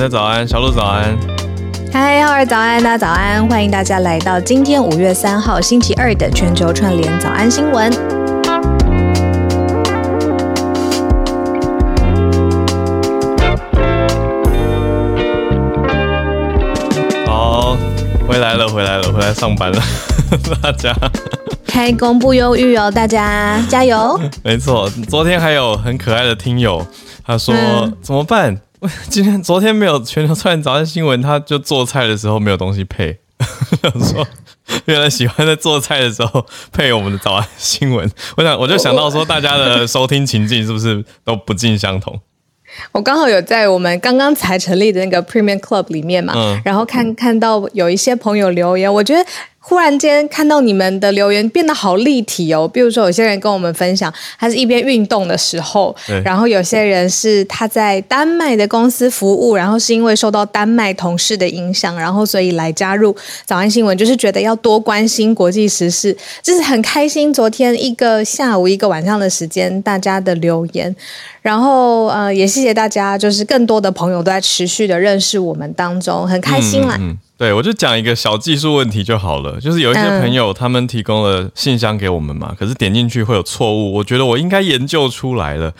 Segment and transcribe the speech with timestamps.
[0.00, 1.14] 家早安，小鹿早安。
[1.92, 7.92] 嗨，浩儿早安，大家早安，欢迎大家来到今天五月三号星期二的全球串联早安新闻。
[17.26, 17.76] 好，
[18.26, 19.82] 回来了，回来了，回来上班了，
[20.62, 20.96] 大家。
[21.66, 24.18] 开工不忧郁哦，大家加油！
[24.42, 26.86] 没错，昨天还有很可爱的听友，
[27.22, 27.54] 他说、
[28.00, 28.56] 怎么办？
[29.10, 33.18] 今天昨天没有全球串联早安新闻，他就做菜的时候没有东西配。
[33.82, 34.26] 想说，
[34.86, 38.10] 原来喜欢在做菜的时候配我们的早安新闻。
[38.36, 42.20] 我想，我就想到说，大家的收听情境是不是都不尽相同？
[42.92, 49.22] 我刚好有在我们刚刚才成立的那个 Premium Club 里面嘛，嗯然后看看到有一些朋友留言，我觉得
[49.62, 52.66] 忽然间看到你们的留言变得好立体哦。
[52.66, 67.32] 比如说，有些人跟我们分享，他是一边运动的时候，然后有些人是他在丹麦的公司服务，然后是因为受到丹麦同事的影响，然后所以来加入早安新闻，就是觉得要多关心国际时事，就是很开心。
[67.32, 70.94] 昨天一个下午一个晚上的时间，大家的留言。
[71.42, 76.96] 然后呃，也谢谢大家，就是更多的朋友都在持续的认识我们当中，很开心啦。
[76.98, 79.58] 嗯，对，我就讲一个小技术问题就好了。
[79.58, 83.94] 就是有一些嗯朋友他们提供了信箱给我们嘛，可是点进去会有错误。
[83.94, 85.72] 我觉得我应该研究出来了，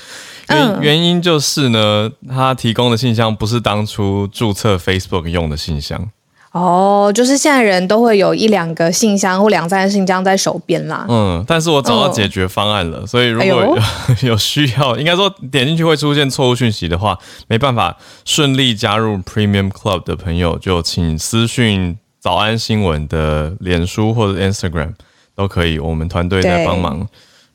[0.48, 6.08] 原、嗯原因就是呢，他提供的信箱不是当初注册 Facebook 用的信箱。
[6.52, 11.06] 哦，就是现在人都会有一两个信箱或两三个信箱在手边啦。
[11.08, 24.94] 嗯，但是我找到解决方案了，所以如果哎 有需要，应该说点进去会出现错误讯息的话，没办法顺利加入 Premium Club 的朋友，就请私讯早安新闻的脸书或者 Instagram
[25.36, 27.06] 都可以，我们团队在帮忙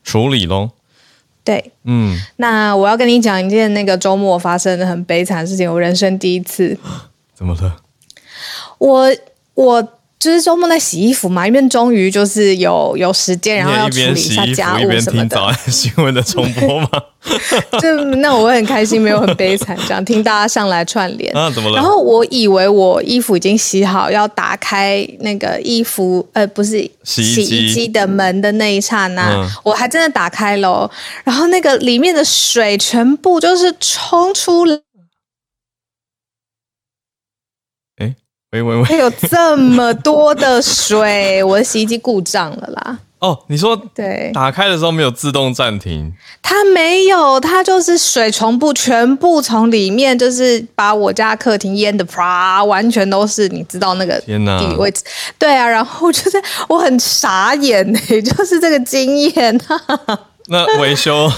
[0.02, 0.70] 处理喽。
[1.44, 6.78] 对，嗯，那我要跟你讲一件那个周末发生的很悲惨的事情，我人生第一次。
[7.34, 7.76] 怎么了？
[8.78, 9.14] 我
[9.54, 9.82] 我
[10.18, 15.44] 就是周末在洗衣服嘛，因为终于就是有有时间，然后要处理一下家务什么的听早。
[15.44, 16.88] 安新闻的重播吗？
[17.80, 21.36] 就那我会很开心，没有很悲惨，这样听大家上来串联。
[21.36, 21.76] 啊，怎么了？
[21.76, 30.90] 然后我以为我衣服已经洗好，要打开那个衣服，呃，不是洗衣机的门的那一刹那，嗯我还真的打开了哦，
[31.24, 34.80] 然后那个里面的水全部就是冲出来，
[38.52, 42.98] 喂喂喂，有这么多的水，我的洗衣机故障了啦。
[43.18, 46.12] 哦，你说对，打开的时候没有自动暂停，
[46.42, 55.02] 它没有，它就是水从不全部从里面，就是把我家客厅淹的啪，完全都是，你知道那个天哪地理位置。
[55.38, 59.60] 对啊，然后就是我很傻眼呢、 就是这个经验。
[60.48, 61.28] 那维修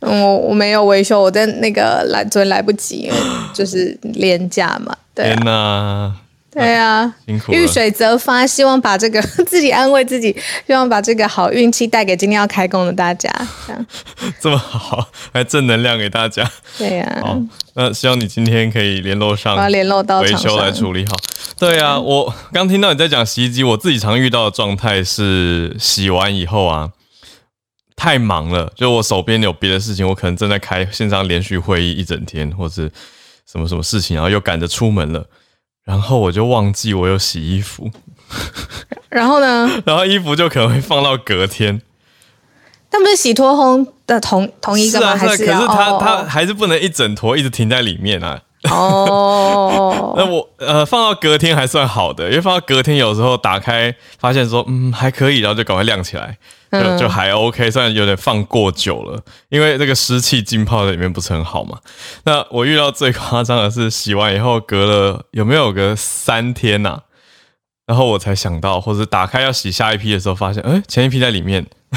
[0.00, 3.10] 嗯我我没有维修，我在那个来昨天来不及，
[3.54, 4.94] 就是廉价嘛。
[5.18, 6.16] 对天啊，哪，
[6.52, 7.14] 对啊。
[7.26, 7.52] 辛苦。
[7.52, 10.32] 遇水则发，希望把这个 自己安慰自己，
[10.66, 13.28] 希望把这个好运气带给今天要开工的大家。
[13.66, 13.86] 这样，
[14.40, 16.48] 这么好，还正能量给大家。
[16.78, 17.36] 对呀、好，
[17.74, 21.16] 那希望你今天可以联络上我要联络到维修来处理好。
[21.58, 26.90] 对啊，我刚听到你在讲洗衣机，我自己常遇到的状态是洗完以后啊，
[27.96, 32.88] 太忙了，就我手边有别的事情，我可能正在开线上连续会议一整天，或是
[33.50, 35.26] 什么什么事情，然后又赶着出门了。
[35.84, 37.90] 然后我就忘记我有洗衣服，
[39.08, 39.70] 然后呢？
[39.86, 41.80] 然后衣服就可能会放到隔天。
[42.90, 45.16] 但不是洗脱烘的同同一个吗？
[45.16, 48.42] 是啊，是啊，可是可是它哦它还是不能一整坨一直停在里面啊。
[48.70, 56.36] 哦那我呃放到隔天还算好的，因为放到隔天有时候打开发现说嗯还可以，然后就赶快晾起来，
[56.72, 61.78] 就嗯就还 OK，虽然有点放过久了，因为这个湿气浸泡在里面不是很好嘛。
[62.24, 67.00] 那我遇到最夸张的是洗完以后隔了有没有个三天呐、
[67.88, 71.66] 然后我才想到，或者打开要洗下一批的时候，发现哎前一批在里面，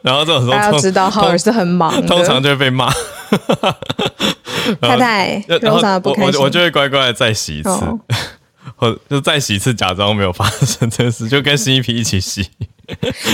[0.00, 2.90] 然后这种时候大家要知道浩尔是很忙的，通常就会被骂。
[4.80, 6.32] 太太然后非常的不开心。
[6.34, 8.00] 我我我就会乖乖的再洗一次，哦
[8.76, 12.48] 或就再洗一次，假装没有发生这件事，就跟新一批一起洗。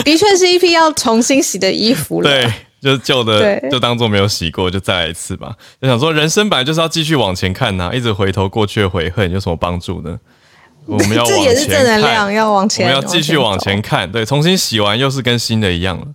[0.04, 2.28] 的确是一批要重新洗的衣服了。
[2.28, 2.52] 对，
[2.84, 5.54] 就是旧的对就当做没有洗过，就再来一次吧。
[5.80, 10.20] 就想说，人生本来就是要继续往前看呐、一直回头过去的悔恨有什么帮助呢？
[10.86, 13.80] 我们要往这也是前正能量，看，要往前，我们要继续往前。
[13.80, 14.12] 看。
[14.12, 16.08] 对，重新洗完又是跟新的一样了。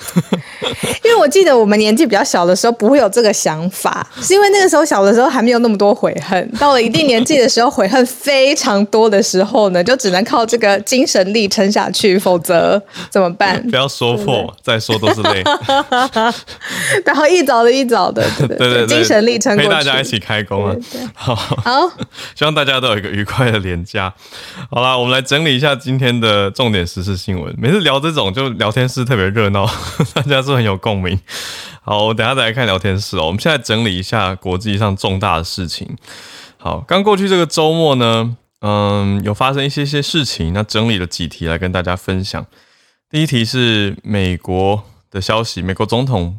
[1.04, 12.80] 因为我记得我们年纪比较小的时候不会有这个想法，是因为那个时候小的时候还没有那么多悔恨，到了一定年纪的时候悔恨非常多的时候呢，就只能靠这个精神力撑下去，否则
[13.10, 13.62] 怎么办？
[13.70, 15.42] 不要说破，再说都是泪。
[17.04, 20.76] 然后一早的一早的，对对对，精神力撑过陪大家一起开工啊！
[21.14, 21.90] 好，好，
[22.34, 24.12] 希望大家都有一个愉快的连假。
[24.70, 27.54] 好啦，我们来整理一下今天的重点时事新闻。
[27.58, 29.68] 每次聊这种就聊天室特别热闹，
[30.14, 31.18] 大家是很有共鸣。
[31.82, 33.26] 好，我等下再来看聊天室哦。
[33.26, 35.96] 我们现在整理一下国际上重大的事情。
[36.58, 42.44] 好，刚过去这个周末呢，嗯，有发生一些些事情，那整理了几题来跟大家分享。
[43.08, 46.38] 第一题是美国的消息，美国总统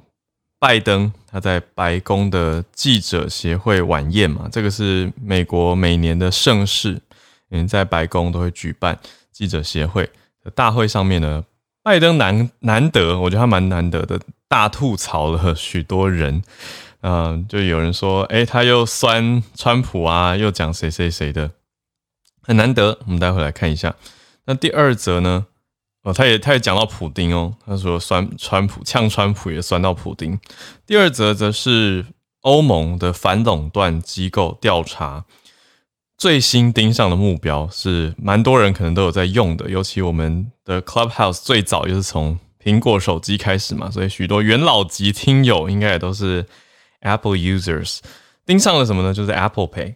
[0.59, 7.01] 拜登他在白宫的记者协会晚宴嘛，这个是美国每年的盛事，
[7.49, 8.97] 嗯，在白宫都会举办
[9.31, 10.07] 记者协会
[10.43, 11.43] 的大会上面呢，
[11.83, 16.43] 拜登难难得，我觉得他蛮难得的，大吐槽了许多人，
[17.01, 21.51] 嗯，就有人说，哎，他又酸川普啊，又讲谁谁谁的，
[22.43, 22.99] 很难得。
[23.05, 23.95] 我们待会来看一下。
[24.45, 25.47] 那第二则呢？
[26.03, 30.39] 哦，他也他也讲到普丁哦，他说酸川普呛川普也酸到普丁。
[30.85, 32.05] 第二则则是
[32.41, 35.25] 欧盟的反垄断机构调查
[36.21, 46.45] 最新盯上的目标是蛮多人可能都有在用的，尤其我们的 Clubhouse 最早就是从苹果手机开始嘛，所以许多元老级听友应该也都是
[46.99, 48.01] Apple users。
[48.45, 49.11] 盯上了什么呢？
[49.11, 49.95] 就是 Apple Pay。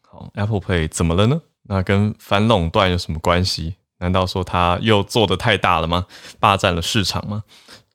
[0.00, 1.42] 好，Apple Pay 怎么了呢？
[1.64, 3.74] 那跟反垄断有什么关系？
[3.98, 6.06] 难道说他又做的太大了吗？
[6.38, 7.42] 霸占了市场吗？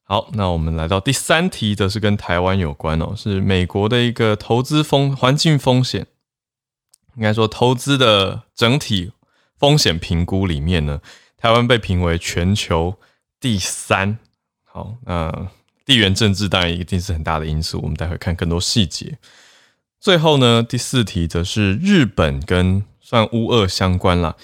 [0.04, 6.06] 好，那我们来到第三题，则是跟台湾有关哦，是美国的一个投资风环境风险，
[7.16, 9.12] 应该说投资的整体
[9.58, 11.02] 风险评估里面呢，
[11.38, 12.96] 台湾被评为全球
[13.40, 14.18] 第三。
[14.64, 15.50] 好，那
[15.86, 19.18] 地缘政治当然一定是很大的因素，我们待会看更多细节。
[20.00, 24.36] 最后呢，第四题则是日本跟算乌俄相关了。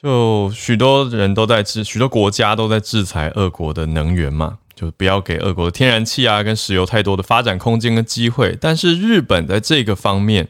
[0.00, 8.56] 就许多人都在制，许多国家都在制裁俄国的能源嘛，就不要给俄国的天然气啊跟石油太多的发展空间跟机会。
[8.60, 10.48] 但是日本在这个方面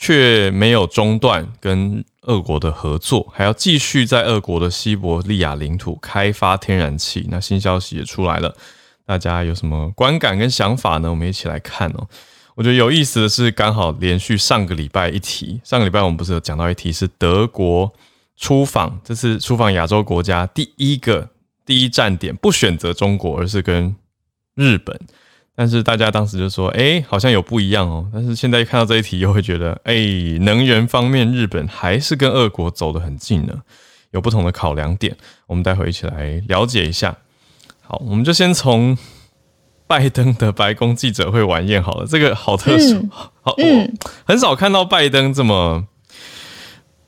[0.00, 7.26] 却没有中断跟俄国的合作，还要继续在俄国的西伯利亚领土开发天然气。
[7.28, 8.54] 那新消息也出来了，
[9.04, 11.10] 大家有什么观感跟想法呢？
[11.10, 12.06] 我们一起来看哦。
[12.54, 17.92] 我觉得有意思的是，刚好连续上个礼拜一题，上个礼拜我们不是有讲到一题是德国。
[18.36, 21.28] 出访这次出访亚洲国家第一个
[21.66, 23.96] 第一站点不选择中国，而是跟
[24.54, 24.96] 日本。
[25.60, 29.92] 但是大家当时就说：“哎，好像有不一样哦。”但是现在看到这一题，又会觉得：“哎，
[30.42, 33.52] 能源方面，日本还是跟俄国走得很近呢，
[34.12, 35.16] 有不同的考量点。”
[35.48, 37.16] 我们待会一起来了解一下。
[37.82, 38.96] 好，我们就先从
[39.88, 42.06] 拜登的白宫记者会晚宴好了。
[42.06, 43.08] 这个好特殊，
[43.42, 43.56] 好，
[44.24, 45.88] 很少看到拜登这么。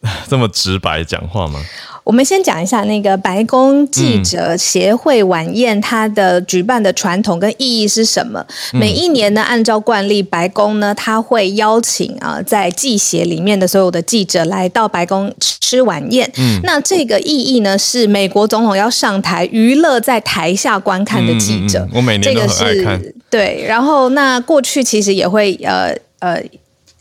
[0.27, 1.63] 这么直白讲话吗？
[2.05, 8.45] 我们先讲一下那个白宫记者协会晚宴，它的举办的传统跟意义是什么？
[8.73, 16.31] 每一年呢，按照惯例，白宫呢，他会邀请啊，在记协里面的所有的记者来到白宫吃晚宴。
[16.63, 21.87] 那这个意义呢，是美国总统要上台娱乐在台下观看的记者。
[21.95, 23.03] 我每年都很爱看。
[23.29, 26.43] 对，然后那过去其实也会呃呃。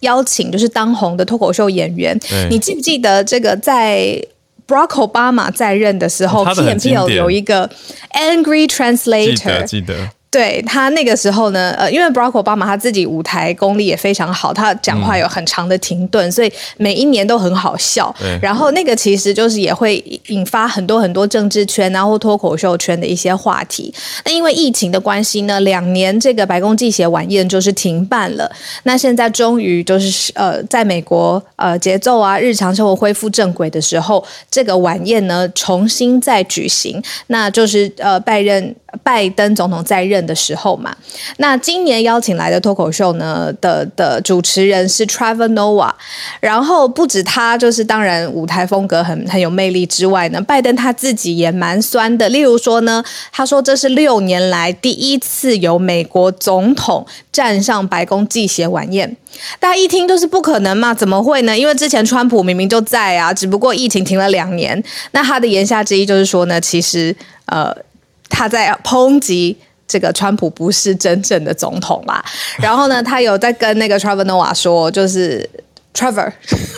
[0.02, 2.18] 邀请就是当红的脱口秀演员，
[2.50, 4.18] 你记不记得这个在
[4.70, 7.68] Barack Obama 在任的时候，T M P L 有一个
[8.14, 9.96] Angry Translator，记得。
[10.32, 18.16] 对他那个时候呢，呃，因为 Barack Obama 他自己舞台功力也非常好，他讲话有很长的停顿，所以每一年都很好笑。
[18.40, 23.92] 然后那个其实就是也会引发很多很多政治圈然后脱口秀圈的一些话题。
[24.24, 28.52] 那因为疫情的关系呢，两年这个白宫记协晚宴就是停办了。
[28.84, 38.76] 那现在终于就是呃，在美国呃节奏啊日常生活恢复正轨的时候，这个晚宴呢重新再举行，那就是呃拜任。
[39.04, 40.96] 拜登总统在任的时候嘛，
[41.38, 45.92] 那今年邀请来的脱口秀呢的的主持人是 Trevor Noah，
[46.40, 52.30] 然后不止他，就是当然舞台风格很很有魅力之外呢，拜登他自己也蛮酸的。
[52.30, 59.18] 例如说呢，他说这是六年来第一次有美国总统站上白宫祭血晚宴，
[59.60, 61.58] 大家一听都是不可能嘛，怎么会呢？
[61.58, 64.84] 因为之前川普明明就在啊，只不过疫情停了两年。
[65.12, 67.76] 那他的言下之意就是说呢，其实呃。
[68.32, 69.58] 他在抨击
[69.90, 72.24] 这个川普不是真正的总统啦，
[72.62, 75.50] 然后呢，他有在跟那个 Trevor Noah 说，就是
[75.96, 76.32] Trevor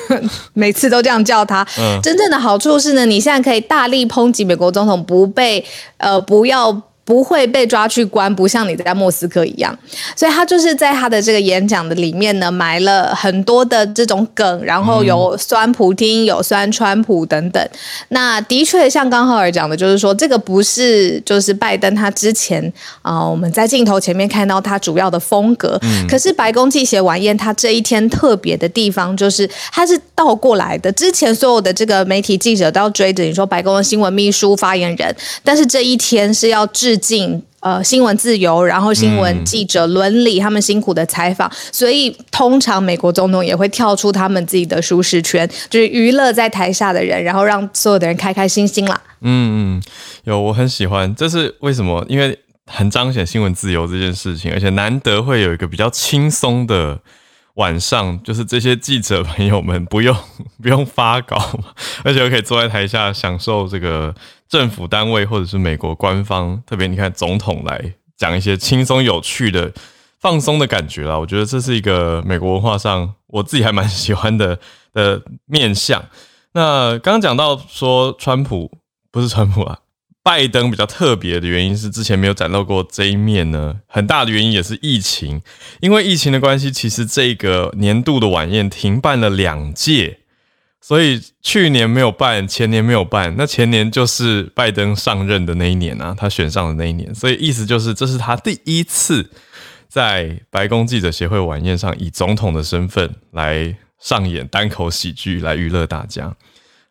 [0.53, 1.68] 每次都这样叫他。
[2.01, 5.63] 真正的好处是呢，你现在可以大力抨击美国总统，不被
[5.98, 6.72] 呃不要
[7.03, 9.77] 不会被抓去关，不像你在莫斯科一样，
[10.15, 17.67] 所以他就是在他的这个演讲的里面呢，埋了很多的这种梗，然后有酸普京，有酸川普等等。
[18.10, 25.79] 那的确像刚浩尔讲的，就是说这个不是就是拜登他之前啊，我们在镜头前面看到他主要的风格。
[26.08, 30.91] 可是白宫记协晚宴他这一天特别的地方，就是他是倒过来的。
[30.91, 36.91] 之前所有的这个媒体记者都要追着你说白宫的新闻秘书发言人，但是这一天是要致。
[36.98, 49.02] 进呃新闻自由，然后新闻记者伦理他们辛苦的采访，所以通常美国总统也会跳出他们自己的舒适圈，就是娱乐在台下的人，然后让所有的人开开心心啦。
[49.22, 49.84] 嗯嗯，
[50.24, 52.06] 有我很喜欢，这是为什么？
[52.08, 57.00] 因为很彰显新闻自由这件事情，而且难得会有一个比较轻松的。
[57.56, 60.16] 晚上就是这些记者朋友们不用
[60.64, 61.60] 不用发稿，
[62.02, 64.16] 而且可以坐在台下享受这个
[64.51, 69.72] 政府单位或者是美国官方，特别你看总统来讲一些轻松有趣的
[70.20, 71.17] 放松的感觉啦。
[71.17, 74.60] 我觉得这是一个美国文化上我自己还蛮喜欢的
[74.93, 76.03] 的面相。
[76.51, 78.70] 那刚刚讲到说川普
[79.10, 79.79] 不是川普啊。
[80.24, 85.41] 拜登比较特别的原因是之前没有展露过这一面呢，很大的原因也是疫情，
[85.79, 90.20] 因为疫情的关系，其实这个年度的晚宴停办了两届，
[90.82, 99.30] 所以去年没有办，前年没有办，那前年就是拜登上任的那一年啊，他选上的那一年，所以意思就是这是他第一次
[99.88, 106.36] 在白宫记者协会晚宴上以总统的身份来上演单口喜剧来娱乐大家。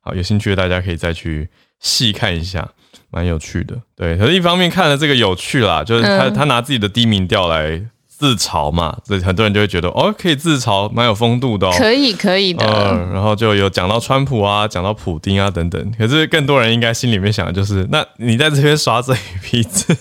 [0.00, 1.48] 好，有兴趣的大家可以再去
[1.80, 2.70] 细看一下。
[3.12, 7.82] 蛮有趣的，对，可是一方面看了这个有趣啦，就是他他拿自己的低民调来
[8.20, 19.96] 自嘲嘛，所以很多人就会觉得哦，可以自嘲，蛮有风度的，哦，可以可以的，嗯，然后就有讲到川普啊，讲到普丁啊等等，可是更多人应该心里面想的就是，那你在这边耍嘴皮子，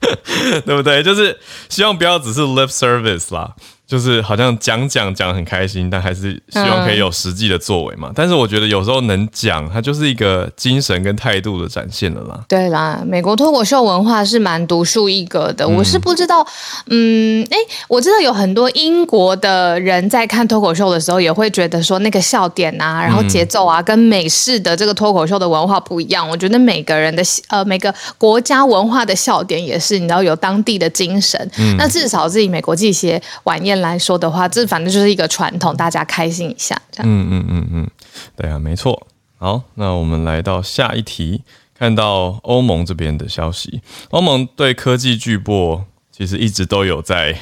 [0.64, 1.02] 对不对？
[1.02, 3.54] 就是希望不要只是 lip service 啦。
[3.88, 8.12] 就是好像讲讲讲很开心，但还是希望可以有实际的作为嘛。
[8.14, 12.38] 但是我觉得有时候能讲，它就是一个精神跟态度的展现了啦。
[12.46, 15.66] 对啦，美国脱口秀文化是蛮独树一格的。
[15.66, 16.46] 我是不知道，
[16.90, 17.56] 嗯，哎，
[17.88, 26.28] 我知道有很多英国的人在看脱口秀的时候，也会觉得说那个笑点啊，然后节奏啊，跟美式的这个脱口秀的文化不一样。
[26.28, 31.50] 我觉得每个人的呃每个国家文化的笑点也是，你知道有当地的精神。
[31.78, 33.77] 那至少自己美国这些晚宴。
[33.80, 37.10] 来说的话，这反正就是一个传统，大家开心一下，这样。
[37.10, 37.90] 嗯嗯嗯嗯，
[38.36, 39.06] 对啊，没错。
[39.36, 41.42] 好，那我们来到下一题，
[41.78, 43.80] 看到欧盟这边的消息，
[44.10, 47.38] 欧盟对科技巨擘其实一直都有在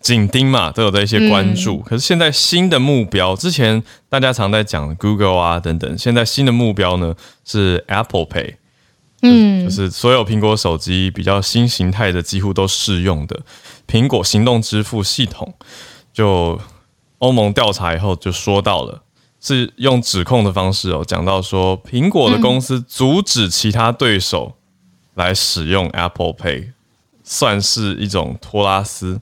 [0.00, 1.78] 紧盯嘛，都有在一些关注。
[1.78, 8.54] 可是现在新的目标，之前大家常在讲 Google 啊等等，现在新的目标呢是 Apple Pay。
[9.22, 13.40] 嗯，就是所有苹果手机比较新形态的，几乎都适用的
[13.86, 15.54] 苹果行动支付系统。
[16.12, 16.60] 就
[17.18, 19.02] 欧盟调查以后就说到了，
[19.40, 24.54] 是用指控的方式哦，讲到说苹果的公司阻止其他对手
[25.14, 26.72] 来使用 Apple Pay，
[27.22, 29.20] 算是一种托拉斯。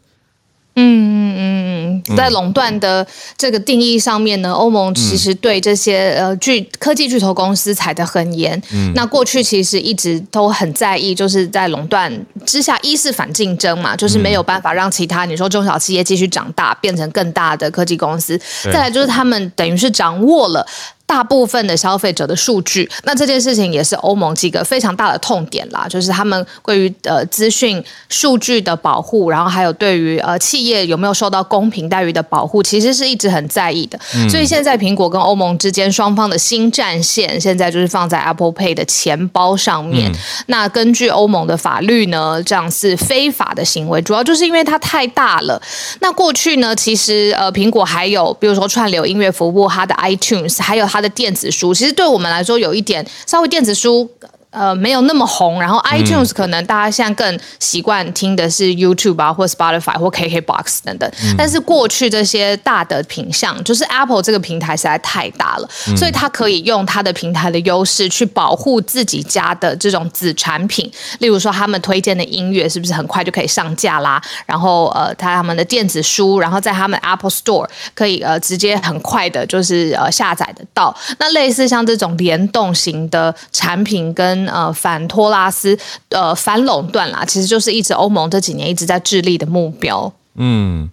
[0.76, 8.60] 嗯嗯嗯嗯，在垄断的这个定义上面呢，欧盟其实对这些呃巨科技巨头公司踩得很严。
[8.72, 12.10] 嗯，那过去其实一直都很在意，就是在垄断
[12.46, 18.40] 之下，一是反竞争嘛，就是没有办法让其他你说中小企业继续长大，变成更大的科技公司。
[18.64, 20.66] 再来就是他们等于是掌握了。
[21.10, 33.98] 大部分的消费者的数据，那这件事情也是欧盟几个非常大的痛点啦，就是他们关于呃资讯数据的保护，然后还有对于呃企业有没有受到公平待遇的保护，其实是一直很在意的。
[34.28, 40.12] 所以现在苹果跟欧盟之间双方的新战线，现在就是放在 Apple Pay 的钱包上面。
[40.46, 45.60] 那根据欧盟的法律呢，这样是非法的行为，主要就是因为它太大了。
[45.98, 54.10] 那过去呢，其实呃苹果还有比如说串流音乐服务，它的 iTunes，还有它的电子书其实对我们来说有一点稍微电子书。
[54.50, 55.60] 呃，没有那么红。
[55.60, 61.10] 然后 iTunes 可能大家现在更习惯听的是 YouTube 啊，或 Spotify 或 KKBox 等等。
[61.36, 70.90] 但是过去这些大的品相，就是 Apple 这个平台实在太大了，所以它可以用它的平台的优势去保护自己家的这种子产品。
[71.20, 74.20] 例如说，他们推荐的音乐是不是很快就可以上架啦？
[74.46, 80.96] 然后呃，他他们的电子书，然后在他们 Apple Store 可以呃直接很快的，就是呃下载得到。
[81.18, 85.78] 那类似像这种联动型的产品跟呃，反托拉斯，
[86.10, 90.12] 呃，反垄断啦，其实就是一直欧盟这几年一直在致力的目标。
[90.36, 90.88] 嗯，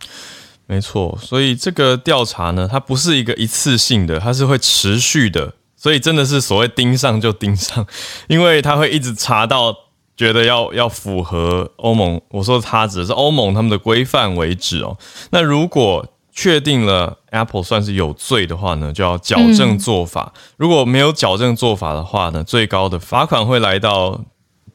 [0.65, 1.17] 没错。
[1.21, 5.53] 所以这个调查呢，它不是一个一次性的，它是会持续的。
[5.75, 7.85] 所以真的是所谓盯上就盯上，
[8.27, 9.73] 因为它会一直查到
[10.17, 14.97] 觉得要要符合欧盟，我说它指的是欧盟他们的规范为止哦。
[15.29, 16.03] 那如果
[16.39, 20.31] 确定了 Apple 算是有罪的话呢，就要矫正做法。
[20.55, 24.21] 如果没有矫正做法的话呢，最高的罚款会来到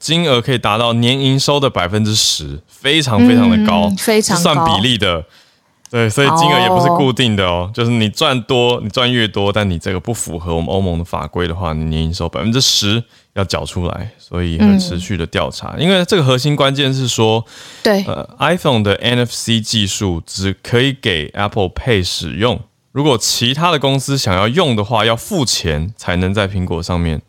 [0.01, 5.25] 金额可以达到年营收的百分之十，非常非常的高，非常算比例的。
[5.93, 15.77] 对，所以金额也不是固定的哦，就是你赚多，你赚越多，但你这个不符合我们欧盟的法规的话，你年营收百分之十要缴出来，所以很持续的调查。
[15.79, 17.45] 因为这个核心关键是说，
[17.83, 22.59] 对，呃，iPhone 的 NFC 技术只可以给 Apple Pay 使用，
[22.93, 27.21] 如果其他的公司想要用的话，要付钱才能在苹果上面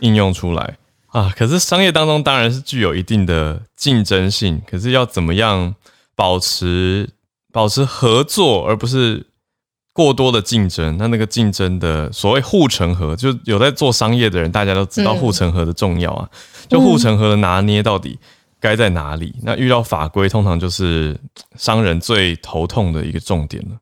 [0.00, 0.74] 应用出来
[1.12, 1.32] 啊。
[1.36, 5.76] 可是商业当中当然是具有一定的竞争性，可是要怎么样
[6.16, 7.08] 保持？
[7.52, 9.26] 保持合作，而不是
[9.92, 10.96] 过多的竞争。
[10.96, 16.28] 那那个竞争的所谓护城河，就有在做商业的人，大家都知道护城河的重要啊。
[16.66, 18.18] 就护城河的拿捏到底
[18.58, 19.34] 该在哪里？
[19.42, 21.14] 那遇到法规，通常就是
[21.56, 23.76] 商人最头痛的一个重点了。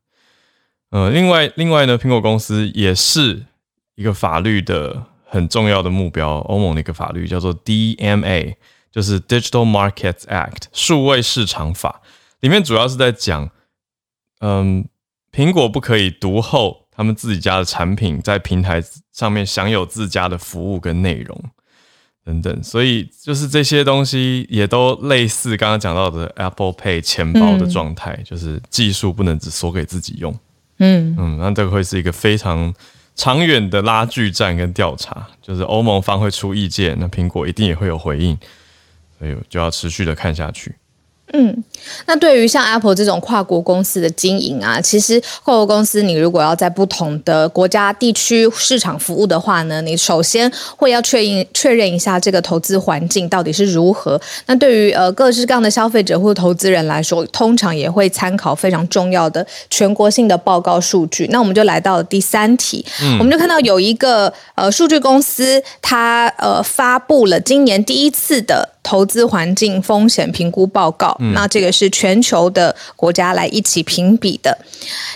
[0.91, 3.45] 呃，另外，另外呢，苹果公司也是
[3.95, 6.39] 一个法律的很重要的目标。
[6.49, 8.57] 欧盟的一个法律叫做 DMA，
[8.91, 12.01] 就是 Digital Markets Act，数位市场法，
[12.41, 13.49] 里面主要是在讲。
[14.41, 14.87] 嗯，
[15.33, 18.83] 苹果不可以独后他们自己家的产品在平台
[19.13, 21.43] 上面享有自家的服务跟内容
[22.25, 30.35] 等等，所以就是这些东西也都类似刚刚讲到的 Apple Pay 钱包的状态，就是技术不能只锁给自己用。
[30.79, 32.73] 嗯嗯，那这个会是一个非常
[33.15, 38.39] 长远的拉锯战跟调查，就是欧盟方会出意见，那苹果一定也会有回应，
[39.19, 40.75] 所以就要持续的看下去。
[41.33, 41.63] 嗯，
[42.07, 54.21] 那对于像 Apple 这种跨国公司的经营啊，其实跨国公司你如果要在不同的国家地区市场服务的话呢，你首先会要确认确认一下这个投资环境到底是如何。
[54.47, 61.29] 那对于呃各式各样的消费者或投资人来说，通常也会参考非常重要的全国性的报告数据。
[61.31, 62.85] 那我们就来到了第三题，
[63.21, 68.70] 我们就看到有一个呃数据公司，它呃发布了今年第一次的。
[68.83, 74.57] 投资环境风险评估报告，那这个是全球的国家来一起评比的。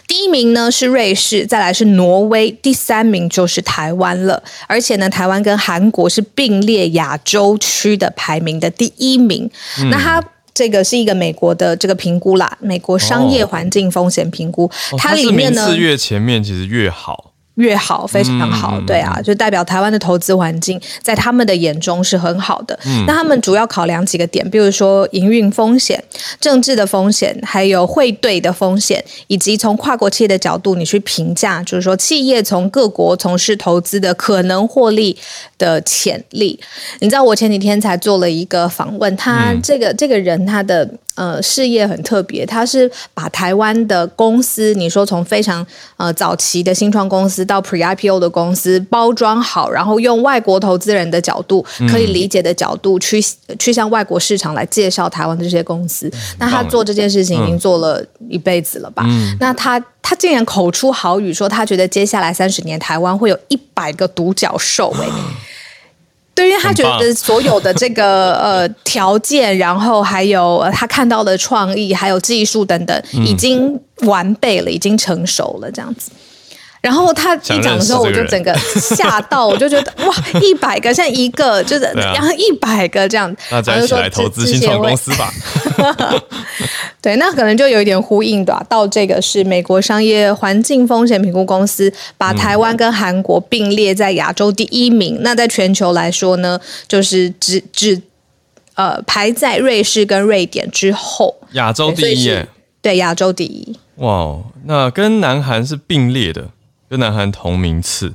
[0.06, 4.42] 第一名呢是瑞士，再来是挪威，第三名就是台湾了。
[4.66, 9.50] 而且呢，台湾跟韩国是并列亚洲区的排名的第一名。
[9.90, 17.32] 那它这个是一个美国的这个评估啦，美国商业环境风险评估，它里面呢越前面其实越好。
[17.56, 22.78] 越好，非常好，对啊，就代表台湾的投资环境在他们的眼中是很好的。
[23.06, 26.02] 那他们主要考量几个点，比如说营运风险、
[26.40, 35.16] 政治的风险，还有汇兑的风险，以及从跨国企业的角度，你去评价，就是说企业从各国从事投资的可能获利
[35.56, 36.58] 的潜力。
[36.98, 40.88] 你知道，我前几天才做了一个访问，他这个这个人他的。
[41.16, 45.64] 呃，事业很特别，他是把台湾的公司，你说从非常
[45.96, 53.22] 呃早期的新创公司到 Pre IPO 的公司包装好，然后用外国投资人的角度可以理解的角度去
[53.58, 56.10] 去向外国市场来介绍台湾的这些公司。
[56.38, 59.06] 那他做这件事情已经做了一辈子了吧？
[59.38, 65.06] 那他他竟然口出豪语说，他觉得接下来三十年台湾会有一百个独角兽哎。
[66.34, 76.10] 对，因为他觉得所有的这个 呃条件，然后还有他看到的创意，还有技术等等，已经完备了，已经成熟了，这样子。
[76.84, 85.32] 然后他一讲的时候，我就整个吓到， 我就觉得哇，一百个像一个，就是然后一百个这样，那再一起来投资新创公司吧。
[87.00, 95.16] 对，那可能就有一点呼应的，到这个是美国商业环境风险评估公司把台湾跟韩国并列在亚洲第一名。
[95.22, 98.02] 那在全球来说呢，就是只只
[98.74, 102.46] 呃排在瑞士跟瑞典之后，亚洲第一耶，
[102.82, 103.74] 对，亚洲第一。
[103.96, 106.48] 哇，那跟南韩是并列的。
[106.94, 108.14] 跟南韩同名次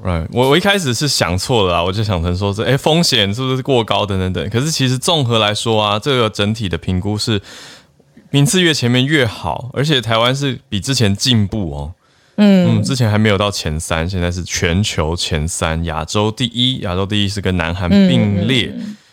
[0.00, 0.28] ，right？
[0.30, 4.48] 我我一开始是想错了啊，我就想成说是哎风险是不是过高等等等。
[4.50, 7.42] 可是其实综合来说啊，这个整体的评估是
[8.30, 11.94] 名次越前面越好，而且台湾是比之前进步哦。
[12.36, 18.72] 嗯嗯，之前还没有到前三，现在是全球前三，亚洲第一，亚洲第一是跟南韩并列。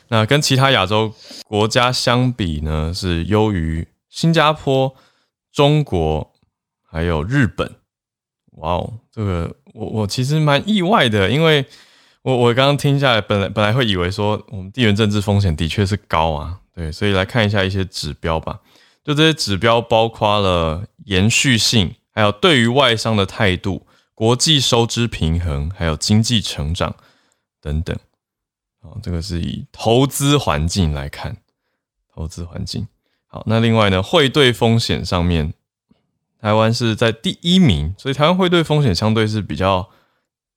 [0.09, 1.11] 那跟其他亚洲
[1.47, 4.93] 国家相比呢，是优于新加坡、
[5.51, 6.31] 中国
[6.87, 7.80] 还有日本。
[8.61, 11.65] 哇哦，这个我我其实蛮意外的，因为
[12.21, 18.59] 我我刚刚听下来，本来本来会以为说我们地缘政治风险的确是高啊，对，所以来看一下一些指标吧。
[19.03, 26.95] 就这些指标包括了延续性，还有对于外商的态度、国际收支平衡，还有经济成长
[27.59, 27.97] 等等。
[28.81, 31.35] 啊，这个是以投资环境来看，
[32.13, 32.87] 投资环境。
[33.25, 35.51] 好，那另外呢，汇兑风险上面，
[36.41, 39.89] 台湾是在第一名，所以台湾会对风险相对是比较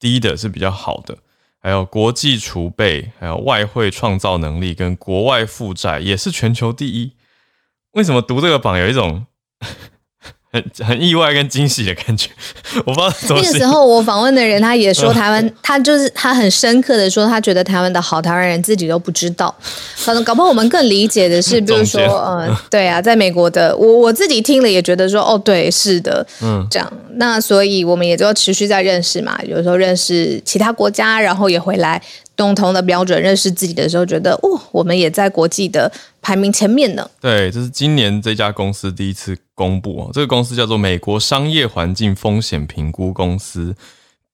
[0.01, 1.19] 低的，是比较好的。
[1.61, 7.13] 还有国际储备，还有外汇创造能力跟国外负债也是全球第一。
[7.93, 9.27] 为什么读这个榜有一种？
[10.55, 12.31] 很 很意外跟惊喜的感觉，
[12.87, 13.13] 我不知道。
[13.31, 19.53] 那个时候我访问的人，他也说台湾，他就是他很深刻的说，他觉得台湾的好，台湾人自己都不知道。
[20.05, 26.93] 可能搞不好我们更理解的是，比如说，嗯，对啊，在美国的我我自己听了也觉得说，哦，对，是的，嗯，这样。
[27.17, 32.01] 那所以我们也就持续在认识嘛，有时候认识其他国家，然后也回来。
[32.37, 35.89] 共同的标准认识自己的时候，觉得哦，我们也在国际的
[36.21, 37.09] 排名前面呢。
[37.21, 40.11] 对，这是今年这家公司第一次公布哦。
[40.13, 43.75] 这个公司叫做美国商业环境风险评估公司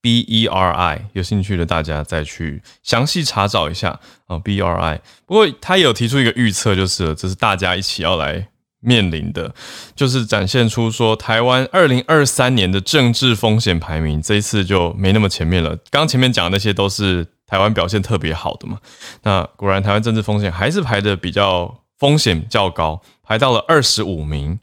[0.03, 1.03] （BERI）。
[1.13, 4.39] 有兴趣的大家再去详细查找一下啊。
[4.39, 5.01] BERI。
[5.27, 8.49] 不过他有提出一个预测，就是这是大家一起要来
[8.81, 9.55] 面临的，
[9.95, 15.79] 就是展现出说台湾二零二三年的政治风险排名，这一次就没那么前面了。
[15.91, 17.27] 刚前面讲的那些都是。
[17.51, 18.79] 台湾表现特别好的嘛，
[19.25, 24.61] 那果然台湾政治风险还是排的比较风险较高，排到了二十五名，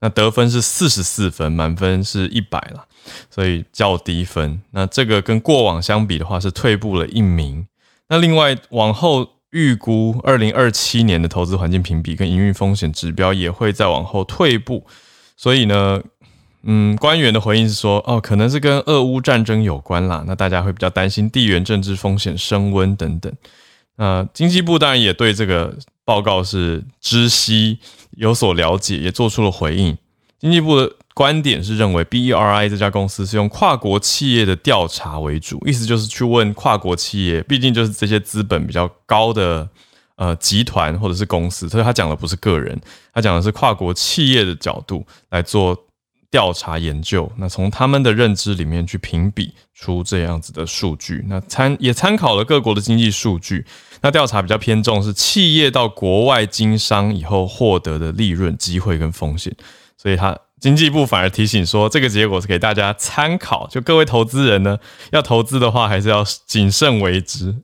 [0.00, 2.86] 那得分是四十四分，满分是一百了，
[3.30, 4.60] 所以较低分。
[4.72, 7.66] 那这个跟过往相比的话是退步了一名。
[8.08, 14.86] 那另外往后预估二零二七年的投资环境评比跟营运风险指标也会再往后退步，
[15.36, 16.00] 所以呢。
[16.62, 20.22] 嗯，官员的回应是说，哦，可能是跟俄乌战争有关啦。
[20.26, 23.32] 那大家会比较担心地缘政治风险升温等等。
[23.96, 27.78] 那经济部当然也对这个报告是知悉
[28.20, 29.96] 有所了解，也做出了回应。
[30.38, 39.68] 经济部的观点是认为，BERI 这家公司是用跨国企业的调查为主，意思就是去问跨国企业，毕竟就是这些资本比较高的
[40.16, 42.78] 呃集团或者是公司，所以他讲的不是个人，
[43.14, 45.76] 他讲的是跨国企业的角度来做。
[46.30, 53.66] 调查研究，那从他们的认知里面去评比出这样子的数据，那参也参考了各国的经济数据。
[54.00, 59.54] 那调查比较偏重是企业到国外经商以后获得的利润、机会跟风险，
[59.96, 64.78] 所以他经济部反而提醒说，这个结果是给大家参考，就各位投资人呢，
[65.10, 67.56] 要投资的话还是要谨慎为之。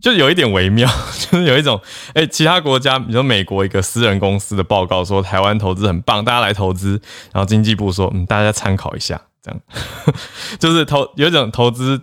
[0.00, 0.88] 就有一点微妙，
[1.30, 1.80] 就是有一种，
[2.14, 7.00] 哎，其他国家，比如说美国一个私人公司的报告说台湾投资很棒，大家来投资，
[7.32, 9.60] 然后经济部说，嗯，大家参考一下，这样，
[10.58, 12.00] 就是投有一种投资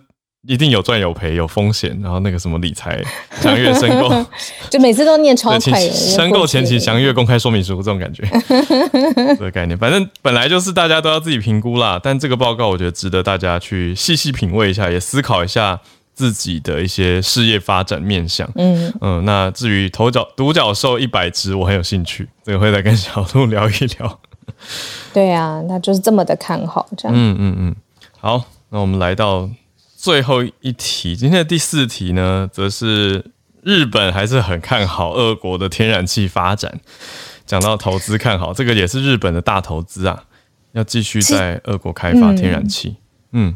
[0.48, 3.04] 一定有赚有赔，有风险，然后那个什么理财
[3.42, 4.26] 详阅申购，
[4.70, 8.24] 就每次都念超快，申购前期详阅公开说明书这种感觉，
[9.36, 15.82] 这个概念，反正本来就是大家都要自己评估啦，但这个报告我觉得值得大家去细细品味一下，也思考一下。
[16.18, 24.20] 自己的一些事业发展面向，嗯嗯，那至于头角独角兽一百只，我很有兴趣，这个会再跟小鹿聊一聊。
[25.14, 27.16] 对啊，那就是这么的看好这样。
[27.16, 27.76] 嗯嗯嗯，
[28.20, 29.48] 好，那我们来到
[29.96, 33.24] 最后一题，今天的第四题呢，则是
[33.62, 36.80] 日本还是很看好俄国的天然气发展。
[37.46, 40.24] 讲到投资看好，这个也是日本的大投资啊，
[40.72, 42.96] 要继续在俄国开发天然气。
[43.34, 43.56] 嗯。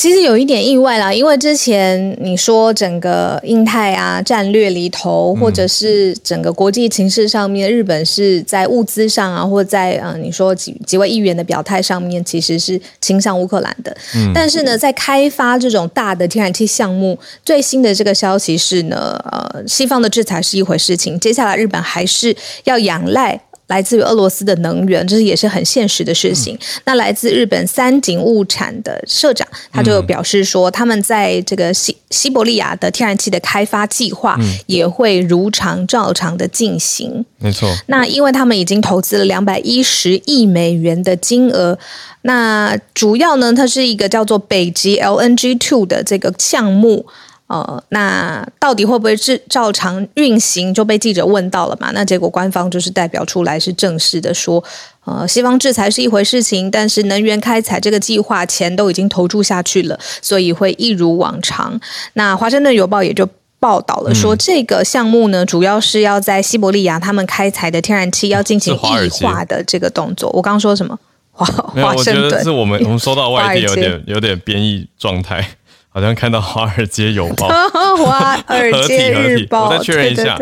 [0.00, 13.94] 其实有一点意外啦，因为之前你说整个印太啊战略里头，或者是整个国际情势上面，日本是在物资上啊，或在嗯你说几几位议员的表态上面，其实是倾向乌克兰的。
[14.14, 22.34] 嗯，但是呢，在开发这种大的天然气项目，最新的这个消息是呢，呃，西方的制裁是一回事情，接下来日本还是
[22.64, 23.38] 要仰赖。
[23.70, 26.58] 来自于俄罗斯的能源，这是也是很现实的事情。
[26.84, 37.24] 那来自日本三井物产的社长，他就表示说，他们在这个西西伯利亚的天然气的开发计划也会如常照常的进行。
[37.38, 37.72] 没错。
[37.86, 41.78] 那因为他们已经投资了两百一十亿美元的金额，
[42.22, 47.06] 那主要呢，它是一个叫做北极 LNG Two 的这个项目。
[47.50, 50.72] 呃，那到底会不会是照常运行？
[50.72, 51.90] 就被记者问到了嘛？
[51.92, 54.62] 那结果官方就是代表出来是正式的说，
[55.04, 61.80] 呃，西方制裁是一回事情，但是能源开采这个计划钱都已经投注下去了，所以会一如往常。
[62.12, 70.30] 那华盛顿邮报也就报道了说，这个项目呢，主要是要在西伯利亚他们开采的天然气要进行异化的这个动作。
[70.30, 70.96] 我刚刚说什么？
[71.32, 75.44] 华华盛顿是我们我们收到外地有点 有点编译状态。
[75.92, 77.48] 好像看到《华尔街邮报》
[78.04, 80.38] 《华尔街日报》，我再确认一下。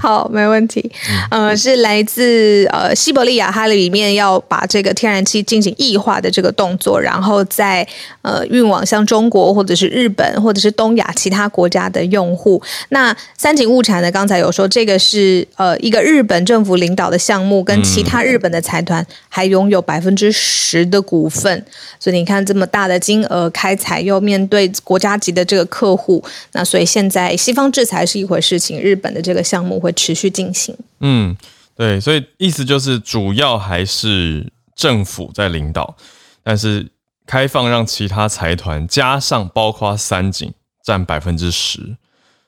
[0.00, 0.92] 好，没问题。
[1.28, 7.84] 呃，是来自呃西伯利亚，它里面要把这个天然气进行液化的这个动作，然后再
[8.22, 12.62] 呃运往像中国或者是日本或者是东亚其他国家的用户。
[12.90, 14.12] 那三井物产呢？
[14.12, 21.66] 刚才有说这个是呃一个日本政府领导的项目，跟其他日本的财团还拥有百分之十的股份。
[21.98, 24.70] 所以你看这么大的金额开采，又面对。
[24.84, 30.76] 国家级的这个客户，那所以现在西方制裁是一回事情，日本的这个项目会持续进行。
[31.00, 31.36] 嗯，
[31.74, 35.96] 对，所以意思就是主要还是政府在领导，
[36.42, 36.88] 但是
[37.26, 40.52] 开放让其他财团加上包括三井
[40.84, 41.96] 占百分之十，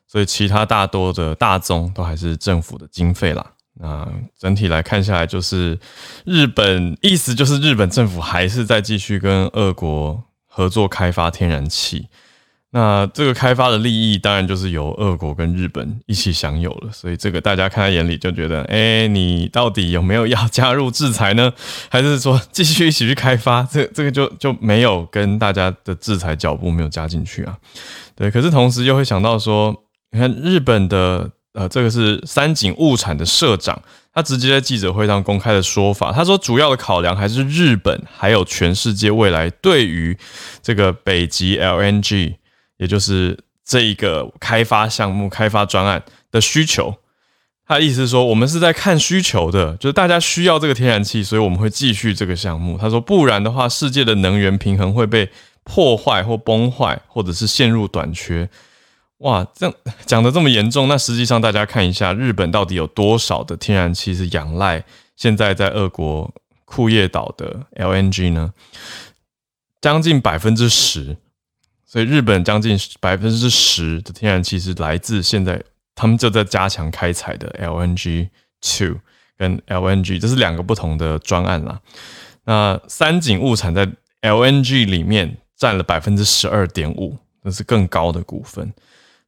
[0.07, 3.53] 所以其他大多的大宗都还是政府的经费啦。
[3.81, 5.79] 那整体来看下来，就是
[6.25, 10.25] 日本意思就是日本政府还是在继续跟俄国。
[10.59, 12.09] 合作开发天然气，
[12.73, 21.53] 那这个开发的利益当然就是由俄国跟日本一起享有了，所以这个大家看在眼里就觉得，哎，你到底有没有要加入制裁呢？
[21.89, 23.63] 还是说继续一起去开发？
[23.63, 27.57] 这这个就就没有跟大家的制裁脚步没有加进去啊？
[28.17, 31.31] 对，可是同时又会想到说，你看日本的。
[31.59, 33.83] 呃，这个是三井物产的社长，
[34.15, 40.17] 他直接在记者会上公开的说法，他说主要的考量还是日本还有全世界未来对于
[40.63, 42.37] 这个北极 LNG，
[42.77, 46.95] 也就是这一个开发项目、开发专案的需求。
[47.67, 52.79] 他意思是说，我们是在看需求的，就是大家需要这个天然气，所以我们会继续这个项目。
[52.79, 55.29] 他说，不然的话，世界的能源平衡会被
[55.65, 58.49] 破坏或崩坏，或者是陷入短缺。
[59.19, 59.75] 哇，这样
[60.07, 64.85] 讲的这么严重，那实际上大家看一下，日本到底有多少的天然气是仰赖
[65.17, 66.33] 现在在俄国
[66.65, 68.53] 库页岛的 LNG 呢？
[69.81, 71.17] 将近百分之十，
[71.87, 75.63] 所以日本将近百分之十的天然气是来自现在
[75.95, 78.29] 他们就在加强开采的 LNG
[78.61, 79.01] two
[79.37, 81.81] 跟 LNG，这是两个不同的专案啦。
[82.45, 83.89] 那三井物产在
[84.23, 88.73] LNG 里面占了百分之十二点五，那是更高的股份。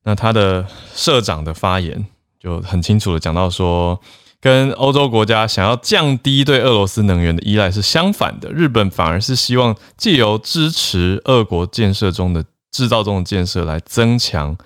[0.04, 2.06] 那他的社长的发言
[2.38, 4.00] 就很清楚的讲到说，
[4.40, 14.56] 跟欧洲国家想要降低对俄罗斯能源的依赖是相反的，日本反而是希望借由支持俄国建设中的制造中的建设来增强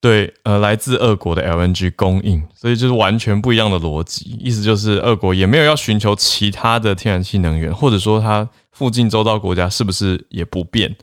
[0.00, 10.94] 对呃来自俄国的 LNG 供应，所以就是完全不一样的逻辑，意思就是俄国也没有要寻求其他的天然气能源，或者说它附近周遭国家是不是也不变，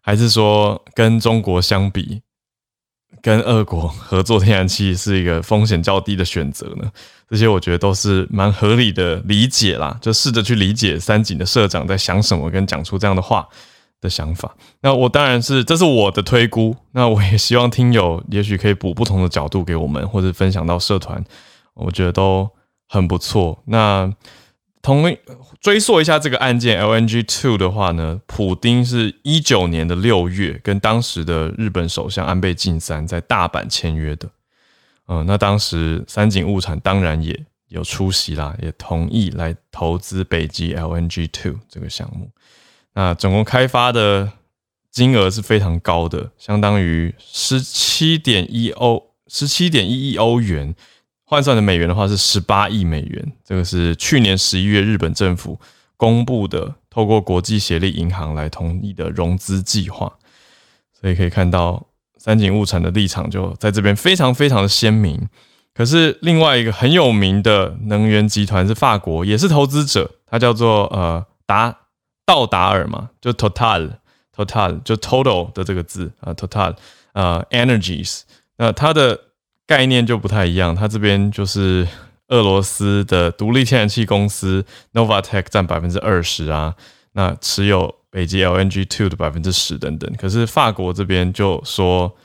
[0.00, 2.22] 还是说跟中国相比？
[3.20, 6.90] 跟俄国合作天然气是一个风险较低的选择呢？
[7.28, 13.46] 这些我觉得都是蛮合理的理解啦，就试着去理解三井的社长在想什么，跟讲出这样的话
[14.00, 14.54] 的想法。
[14.80, 21.22] 那我当然是这是我的推估，那我也希望听友也许可以补不同的角度给我们，或者分享到社团，
[21.74, 22.48] 我觉得都
[22.88, 23.62] 很不错。
[23.66, 24.10] 那
[24.88, 25.18] 同。
[25.60, 34.30] 追溯一下这个案件，LNG Two 的话呢，普丁是一九年的六月跟当时的日本首相安倍晋三在大阪签约的。
[35.08, 42.30] 嗯，那当时三井物产当然也有出席啦，也同意来投资北极 LNG Two 这个项目。
[42.94, 44.30] 那总共开发的
[44.92, 50.74] 金额是非常高的，相当于十七点一欧，十七点一亿欧元。
[51.30, 55.60] 换算的美元的话是十八亿美元，这个是去年十一月日本政府
[55.94, 60.10] 公布的，透过国际协力银行来同意的融资计划。
[60.98, 61.86] 所以可以看到
[62.16, 65.28] 三井物产的立场就在这边非常非常的鲜明。
[65.74, 71.76] 可是另外一个很有名的能源集团是法国，也是投资者，它叫做呃达
[72.24, 73.90] 道达尔嘛，就 Total
[74.34, 76.74] Total 就 Total 的这个字啊，Total
[77.12, 78.22] 呃 Energies，
[78.56, 79.27] 那它的。
[79.68, 81.86] 概念就不太一样，它这边就是
[82.28, 86.74] 俄罗斯的独立天然气公司 Novatek 占百分之二十啊，
[87.12, 90.10] 那持有北极 LNG two 的百分之十等等。
[90.16, 92.16] 可是法国这边就说，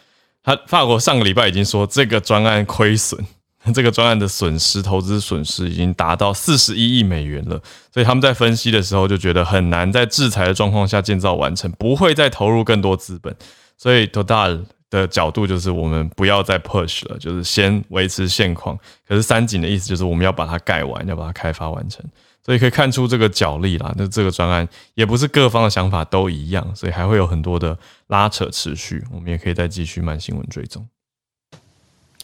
[0.42, 3.20] 他法国上个礼拜已经说这个专案亏损，
[3.76, 7.62] 这个专案的损失投资损失已经达到四十一亿美元了，
[7.94, 13.36] 所以他们在分析的时候就觉得很难在制裁的状况下建造完成，不会再投入更多资本，
[13.78, 14.64] 所以 Total。
[15.00, 18.78] 的角度就是我们不要再 push 了，就是先维持现况。
[19.08, 22.04] 可是三井的意思就是我们要把它盖完，要把它开发完成。
[22.46, 23.94] 所以可以看出这个角力啦。
[23.98, 27.78] 那这个专案也不是各方的想法都一样，所以还会有很多的
[28.08, 29.02] 拉扯持续。
[29.12, 30.86] 我们也可以再继续慢新闻追踪。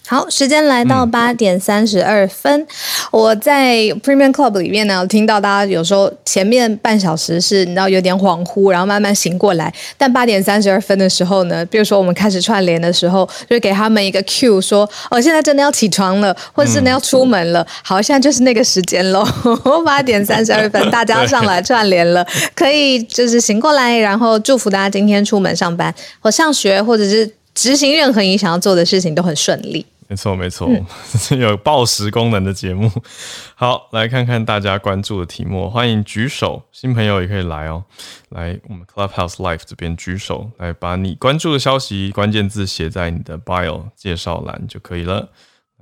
[0.10, 2.66] 好，时间来到八点三十二分。
[3.12, 9.72] 我在 Premium Club 里面呢，听到大家有时候前面半小时是你知道有点恍惚，然后慢慢醒过来。
[10.00, 17.64] 但八点三十二分的时候呢，比如说我们开始串联的时候，就给他们一个 Q，说哦，现在真的要起床了，或者真的要出门了。
[17.84, 19.24] 好，现在就是那个时间喽，
[19.86, 29.86] 八点三十二分， 大家上来串联了，可以就是醒过来，然后祝福大家今天出门上班或上学，或者是执行任何你想要做的事情都很顺利。
[30.10, 30.68] 没错，没错，
[31.12, 32.92] 这是 有报时功能的节目。
[33.54, 37.84] 好，来看看大家关注的题目，欢迎举手，新朋友也可以来哦。
[38.30, 45.30] 来，我们 Clubhouse Life 这边举手，来把你关注的消息关键字写在你的 bio 介绍栏就可以了。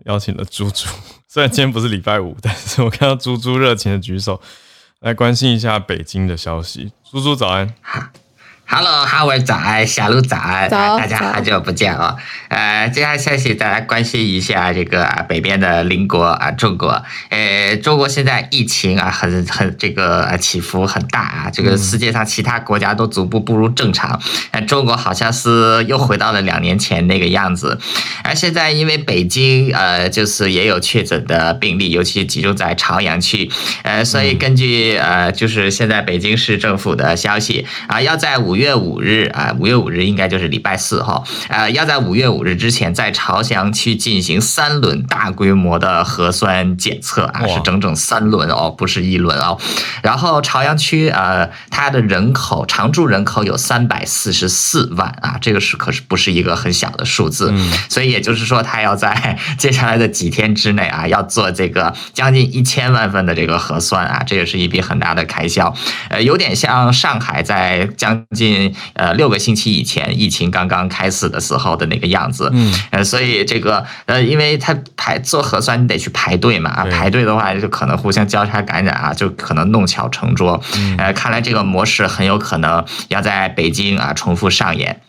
[0.05, 0.89] 邀请了猪猪，
[1.29, 4.41] 虽然今天不是礼拜五，但是我看到猪猪热情的举手，
[4.99, 6.91] 来关心一下北京的消息。
[7.09, 7.73] 猪猪早安。
[8.69, 12.17] Hello，哈维早安，小鹿早安，大家好久不见哦。
[12.49, 17.01] 呃，接下来消息，大家关心一下这个北边的邻国啊，中国。
[17.29, 21.49] 呃，中国现在疫情啊，很很这个起伏很大啊。
[21.49, 27.79] 这个世界上其他国家都逐步步入正常，呃，中国好像是又回到了两年前那个样子。
[28.21, 33.49] 而现在因为北京呃，就是也有确诊的病例，尤其集中在朝阳区，
[33.83, 38.56] 呃，所以根据呃，就是现在北京市政府的消息啊，要在五。
[38.57, 49.59] 五月五日啊，五月五日应该就是礼拜四哈，呃，要在五月五日之前在朝阳区进行三轮大规模的核酸检测啊，是整整三轮哦，不是一轮哦。
[50.01, 57.53] 然后朝阳区呃，它的人口常住人口有三百四十四万啊，这个是可是不是一个很小的数字，
[57.87, 65.71] 所以也就是说，他要在 接下来的几天之内啊，要做这个将近一千万份的这个核酸啊，这也是一笔很大的开销，
[66.09, 68.46] 呃，有点像上海在将近。
[68.93, 80.61] 呃，六个星期以前，疫情刚刚开始的时候的那个样子，嗯，呃，所以这个呃，因为他排做核酸，你得去排队嘛，啊，排队的话就可能互相交叉感染啊，就可能弄巧成拙，
[80.97, 85.01] 呃，看来这个模式很有可能要在北京啊重复上演。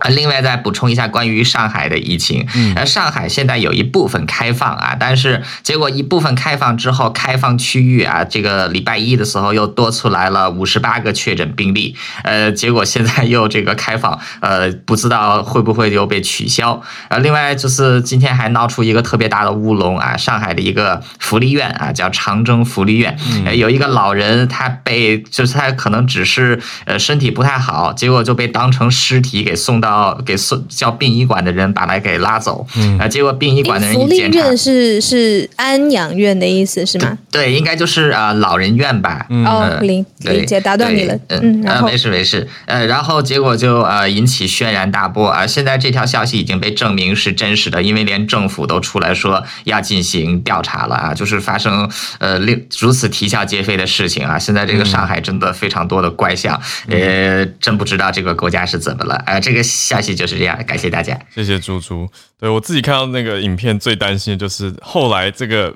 [0.00, 16.82] 啊，另外再补充一下关于上海的疫情，呃，上海现在有一部分开放啊，但是结果一部分开放之后，开放区域啊，这个礼拜一的时候又多出来了五十八个确诊病例，呃，结果现在又这个开放，呃，不知道会不会又被取消。
[17.08, 23.16] 呃，另外就是今天还闹出一个特别大的乌龙啊，上海的一个福利院啊，叫长征福利院，
[23.56, 29.83] 有一个老人他被就是他可能只是呃身体不太好，结果就被当成尸体给送。
[29.84, 32.66] 到给送叫殡仪馆的人把他给拉走，
[32.98, 37.18] 啊，结果殡仪馆的人一检查，福利院是是安养院的意思是吗？
[37.30, 39.26] 对，应该就是啊老人院吧。
[39.44, 41.14] 哦，理理解，打断你了。
[41.28, 42.48] 嗯，啊，没事没事。
[42.64, 45.46] 呃，然后结果就呃引起轩然大波啊！
[45.46, 51.12] 现在这条消息已经被证明是真实的，因为连政府都出来说要进行调查了啊！
[51.12, 54.38] 就是发生呃令如此啼笑皆非的事情啊！
[54.38, 59.38] 现在这个上海真的非常多的怪象，呃，真不知道这个国家是怎么了啊！
[59.38, 59.62] 这个。
[59.74, 62.08] 消息就是这样，感谢大家，谢谢猪猪。
[62.38, 65.74] 对我自己看到那个影片，最担心的就是后来这个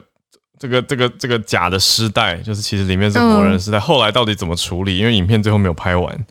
[0.58, 4.98] 这个这个这个假的尸袋，就是其实里面是活人尸袋，后来到底怎么处理？
[4.98, 6.26] 因为影片最后没有拍完，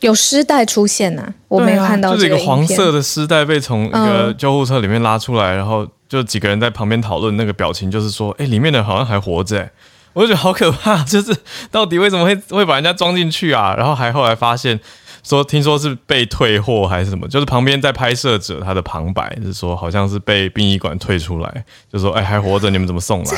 [0.00, 9.68] 有尸袋出现呐，我没有看到，就是一个黄色的尸袋被从一个救护车里面拉出来，然后就几个人在旁边讨论，那个表情就是说，哎，里面的好像还活着，
[10.12, 11.36] 我就觉得好可怕， 就是
[11.70, 13.74] 到底为什么会会把人家装进去啊？
[13.76, 14.78] 然后还后来发现。
[15.26, 17.26] 说听说是被退货还是什么？
[17.26, 23.32] 就是旁边在拍摄者他的旁白是说，好像是被殡仪馆退出来，就说哎还活着，你们怎么送来？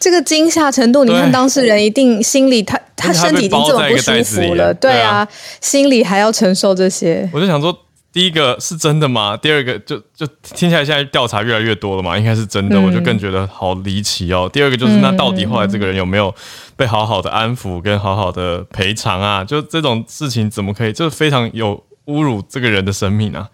[0.00, 5.28] 这个惊吓程度，你看当事人一定心里他他身体已经这么不舒服了，对啊，
[5.60, 7.28] 心里还要承受这些。
[7.32, 7.76] 我就想说。
[8.16, 9.36] 第一个是真的吗？
[9.36, 14.48] 第二个就就听起来现在调查越来越多了嘛，应该是真的，我就更觉得好离奇哦。
[14.50, 16.34] 第二个就是那到底后来这个人有没有
[16.76, 19.44] 被好好的安抚跟好好的赔偿啊？
[19.44, 20.94] 就这种事情怎么可以？
[20.94, 21.76] 就是非常有
[22.06, 23.46] 侮辱这个人的生命啊！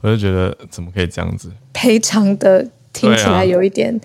[0.00, 1.50] 我就觉得怎么可以这样子？
[1.72, 4.00] 赔偿的听起来有一点。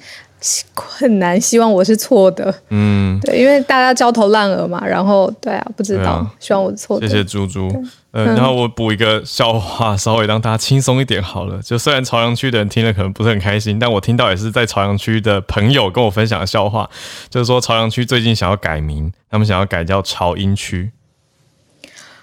[0.73, 2.53] 困难，希望我是错的。
[2.69, 4.85] 嗯，对，因为大家焦头烂额嘛。
[4.85, 7.07] 然后，对啊，不知道，希望我是错的。
[7.07, 7.69] 谢谢猪猪。
[8.11, 11.61] 呃，然后我补一个笑话，稍微让大家轻松一点好了。
[11.61, 16.89] 就虽然朝阳区的人听了可能不是很开心，但我听到也是在朝阳区的朋友跟我分享的笑话，
[17.29, 20.91] 就是说朝阳区最近想要改名，他们想要改叫朝阴区。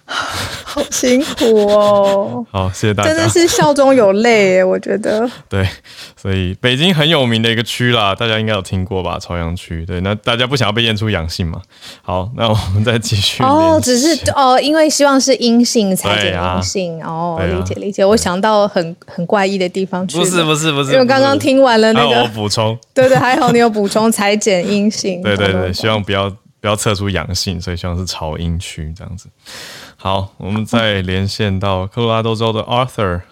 [0.76, 2.44] 好辛苦哦！
[2.52, 5.26] 好，谢谢大家，真的是笑中有泪耶，我觉得。
[5.48, 5.66] 对，
[6.14, 9.18] 所以北京很有名的一个区啦，大家应该有听过吧？
[9.18, 9.86] 朝阳区。
[9.86, 11.62] 对，那大家不想要被验出阳性嘛？
[12.02, 13.42] 好，那我们再继续。
[13.42, 17.02] 哦，只是哦，因为希望是阴性才检阳性。
[17.02, 18.04] 哦，理解理解。
[18.04, 20.18] 我想到很很怪异的地方去。
[20.18, 22.78] 不是不是不是，因为刚刚听完了那个我补充。
[22.92, 25.22] 对对，还好你有补充裁剪阴性。
[25.22, 26.28] 对对对，希望不要
[26.60, 29.28] 不要测出阳性，所以希望是朝阴区这样子。
[30.06, 33.22] 好，我们再连线到科罗拉多州的 Arthur。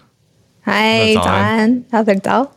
[0.59, 2.51] 嗨，早安，Arthur 早。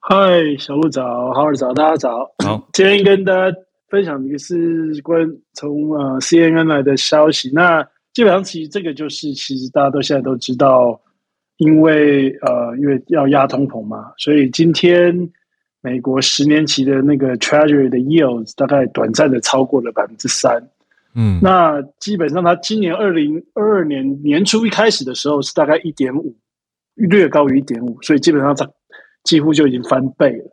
[0.00, 0.14] 嗨，
[0.58, 2.30] 小鹿早，好早，大家早。
[2.44, 3.56] 好， 今天跟大家
[3.88, 7.50] 分享的是关从呃 CNN 来的消息。
[7.54, 7.82] 那
[8.12, 11.00] 基本上其实这个就是，其实大家都现在都知道，
[11.56, 15.16] 因为呃，因为要压通膨嘛，所以今天
[15.80, 20.62] 美国十年期的那个 Treasury 的 yields 大概短暂的超过了百分之三。
[21.14, 26.36] 嗯，那基本上，它今年二零二二年年初一开始的时候是大概一点五，
[26.94, 28.68] 略高于一点五，所以基本上它
[29.24, 30.44] 几乎就已经翻倍了。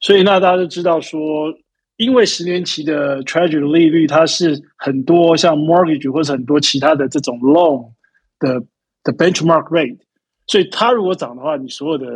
[0.00, 1.54] 所以那大家都知道说，
[1.96, 7.88] 因为十年期的 Treasury 的利率，它是很多像 mortgage 或者很多其他的这种 loan
[8.38, 8.60] 的
[9.02, 9.96] 的 benchmark rate，
[10.46, 12.06] 所以它如果涨的话，你所有的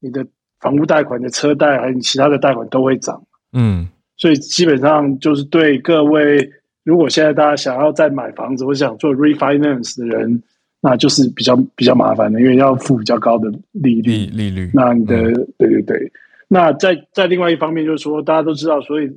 [0.00, 0.26] 你的
[0.60, 3.22] 房屋贷款的车贷还有你其他的贷款都会涨。
[3.52, 6.50] 嗯，所以基本上就是对各位。
[6.88, 10.42] 如果现在大家想要再买房子或想做 refinance 的人，
[10.80, 14.24] 那就是比较比较麻烦的，因为要付比较高的利率。
[14.32, 14.70] 利率。
[14.72, 16.12] 那你的对对对。
[16.48, 19.12] 那在在另外一方面，就是说大家都知道，所以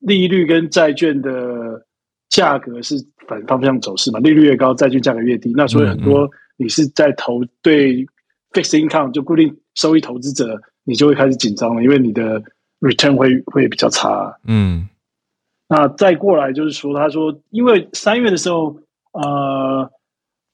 [0.00, 1.86] 利率跟债券的
[2.28, 2.96] 价格是
[3.28, 4.18] 反方向走势嘛？
[4.18, 5.52] 利率越高，债券价格越低。
[5.54, 8.04] 那所以很多你是在投对
[8.52, 12.42] fixed income 就固定收益投资者，你就会开始紧张了，因为你的
[12.80, 14.36] return 会会比较差。
[14.44, 14.88] 嗯。
[15.72, 18.76] 那再过来就是说，他说，因为三月的时候，
[19.12, 19.88] 呃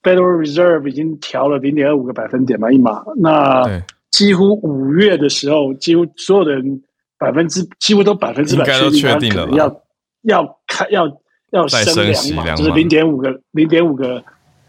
[0.03, 3.03] ，Federal Reserve 已经调了零点二五个百分点嘛，一码。
[3.15, 3.63] 那
[4.11, 6.83] 几乎五月的时候，几乎所有的人
[7.17, 9.81] 百分之几乎都百分之百确定了，要
[10.21, 11.11] 要开要
[11.49, 14.23] 要升两码，就是零点五个零点五个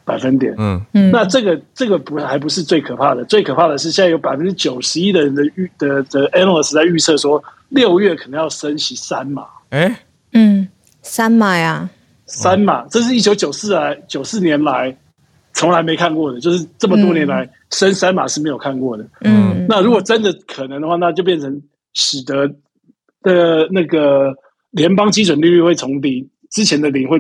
[0.07, 0.55] 百分点。
[0.57, 1.11] 嗯嗯。
[1.11, 9.47] 那这个这个不还不是最可怕的，最可怕的是现在有百分之九十一的人的预的的 analyst 在预测说，六月可能要升息三码。
[9.69, 9.95] 哎。
[10.33, 10.69] 嗯，
[11.03, 11.89] 三码呀，
[12.27, 14.97] 三码，这是一九九四来九四年来
[15.55, 19.09] 从来没看过的，就是这么多年来升三码是没有看过的。
[19.23, 21.63] 嗯，那如果真的可能的话，那就变成
[21.95, 22.47] 使得
[23.23, 24.35] 的那个
[24.71, 27.19] 联邦基准利率会从零之前的零会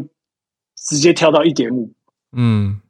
[0.76, 1.90] 直接跳到一点五。
[2.32, 2.80] 嗯，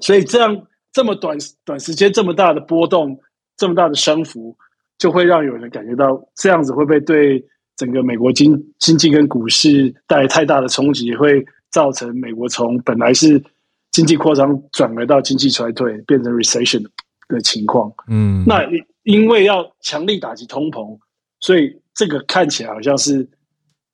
[0.00, 3.20] 所以这样这么短短时间这么大的波动，
[3.58, 4.56] 这么大的升幅，
[4.96, 7.44] 就会让有人感觉到这样子会不会对？
[7.76, 13.42] 整个美国经经济跟股市带来太大的冲击，会造成美国从本来是
[13.90, 16.84] 经济扩张转而到经济衰退，变成 recession
[17.28, 17.90] 的情况。
[18.06, 18.62] 嗯，那
[19.04, 20.98] 因为要强力打击通膨，
[21.38, 23.26] 所以这个看起来好像是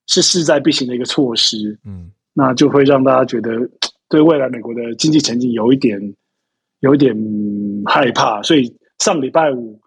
[0.09, 1.79] 是势在必行的一个措施。
[1.85, 3.53] 嗯，那就会让大家觉得
[4.09, 6.01] 对未来美国的经济前景有一点
[6.81, 7.17] 有一点
[7.85, 8.43] 害怕。
[8.43, 9.81] 所以上礼拜五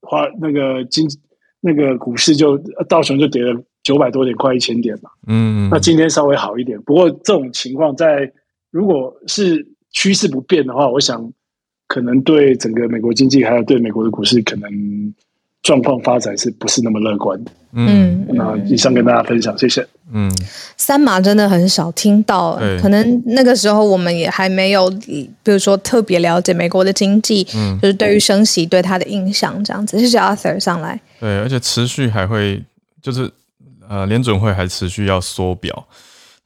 [0.00, 1.08] 花那个经。
[1.66, 5.08] 那个股市就道琼就跌了九百多点，快一千点嘛。
[5.26, 8.30] 嗯，那今天稍微好一点，不过这种情况在
[8.70, 11.32] 如果是趋势不变的话，我想
[11.88, 14.70] 可能对整个美国经济还有对美国的股市可能
[15.64, 17.50] 状况发展是不是那么乐观的？
[17.72, 19.84] 嗯，那以上跟大家分享，谢谢。
[20.12, 20.30] 嗯，
[20.76, 29.98] 三马真的很少听到，可能那个时候我们也还没有，比如说特别了解美国的经济，嗯，就是对于升息对它的影响这样子。
[29.98, 31.00] 谢谢 Arthur 上来。
[31.18, 32.62] 对，而且持续还会，
[33.02, 33.28] 就是
[33.88, 35.84] 呃，联准会还持续要缩表，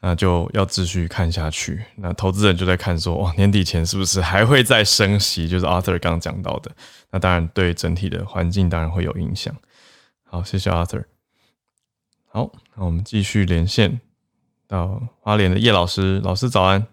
[0.01, 1.82] 那就要继续看下去。
[1.96, 5.49] 那投资人就在看说，哇，年底前是不是还会再升息？
[5.49, 6.70] 就是 Arthur 刚刚讲到的，
[7.11, 9.55] 那当然对整体的环境当然会有影响。
[10.24, 11.05] 好，谢谢 Arthur。
[12.30, 14.01] 好，那我们继续连线
[14.68, 16.86] 到花莲的叶老师，老师早安。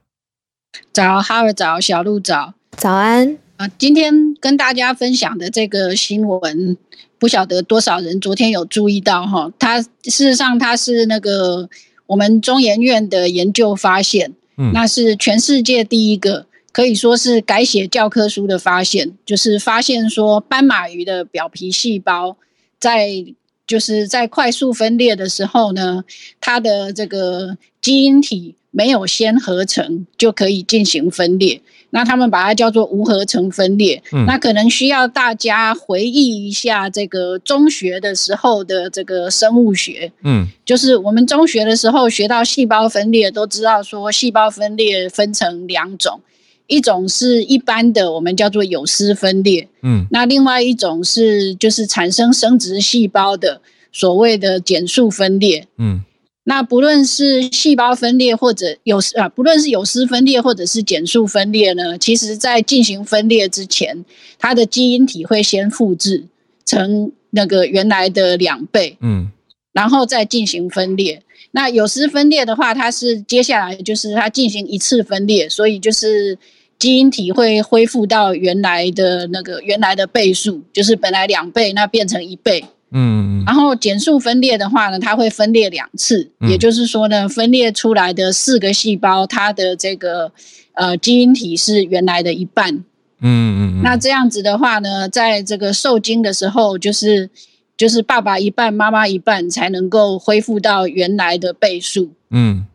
[0.92, 3.38] 早，哈尔早，小鹿早，早安。
[3.58, 6.76] 啊，今天跟大家分享的这个新闻，
[7.18, 9.50] 不晓得多少人昨天有注意到哈。
[9.58, 11.70] 它事实上他是那个
[12.08, 22.38] 我们中研院的研究发现，嗯，那是全世界第一个可以说是改写教科书的发现，就是发现说斑马鱼的表皮细胞
[22.80, 23.26] 在
[23.66, 26.04] 就是在快速分裂的时候呢，
[26.40, 28.56] 它的这个基因体。
[28.78, 31.62] 没有先合成就可以进行分裂。
[31.96, 34.04] 那他们把它叫做无合成分裂。
[34.28, 40.12] 那可能需要大家回忆一下这个中学的时候的这个生物学。
[40.24, 46.20] 嗯，就是我们中学的时候学到细胞分裂，都知道说细胞分裂分成两种，
[46.68, 49.70] 一种是一般的，我们叫做有丝分裂。
[49.82, 53.62] 嗯，那另外一种是就是产生生殖细胞的
[53.94, 55.66] 所谓的减数分裂。
[55.78, 56.04] 嗯。
[56.48, 64.06] 那不论是细胞分裂或者有啊，不论是有丝分裂或者是减数分裂呢，其实在进行分裂之前，
[64.38, 66.24] 它的基因体会先复制
[66.64, 69.32] 成那个原来的两倍，嗯，
[69.74, 71.24] 然后再进行分裂。
[71.50, 76.38] 那有丝分裂的话，它是接下来就是它进行一次分裂，所以就是
[76.78, 82.64] 基因体会恢复到原来的那个原来的倍数，就是本来两倍，那变成一倍。
[82.92, 90.32] 嗯，然后减数分裂的话呢，它会分裂两次，也就是说呢，分裂出来的四个细胞，它的这个
[90.74, 92.86] 呃基因体是原来的一半。
[93.22, 97.30] 嗯嗯那这样子的话呢，在这个受精的时候，就是
[97.76, 102.12] 就是爸爸一半，妈妈一半，才能够恢复到原来的倍数。
[102.30, 102.66] 嗯。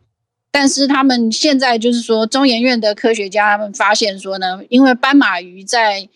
[0.53, 6.09] 但是他们现在就是说，中研院的科学家他们发现说呢，因为斑马鱼在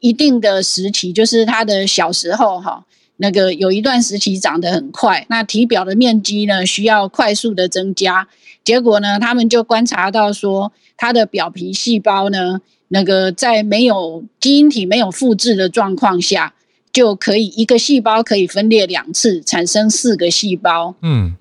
[0.00, 2.84] 一定的时期，就是它的小时候哈。
[3.16, 8.26] 那个有一段时期长得很快，那体表的面积呢需要快速的增加，
[8.64, 16.54] 结果呢，他们就观察到说，它的表皮细胞呢，那个在没有基因体没有复制的状况下，
[16.92, 20.94] 就可以一个细胞可以分裂两次，产生四个细胞。
[21.02, 21.36] 嗯，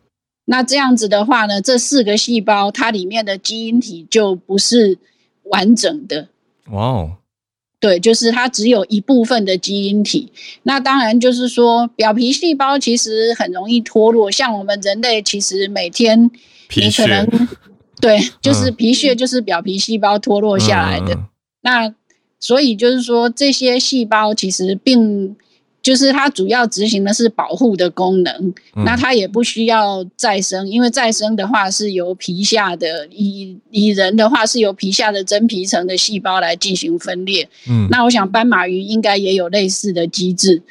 [0.46, 5.00] 那这样子的话呢，这四个细胞它里面的基因体就不是
[5.46, 6.28] 完整的。
[6.70, 7.18] 哇哦。
[7.82, 10.32] 对，就是它只有一部分的基因体。
[10.64, 14.32] 那当然就是说，表皮细胞其实很容易脱落。
[14.32, 16.32] 像我们人类，其实每天
[16.76, 17.28] 你可能
[18.00, 21.20] 对，就是皮屑就是表皮细胞脱落下来的。
[21.62, 21.94] 那
[22.40, 25.36] 所以就是说，这些细胞其实并。
[25.82, 28.54] 就是它主要执行的是保护的功能，
[28.86, 37.50] 那它也不需要再生，因为再生的话是由皮下的以以人的话是由皮下的真皮层的细胞来进行分裂。
[37.68, 40.62] 嗯，那我想斑马鱼应该也有类似的机制。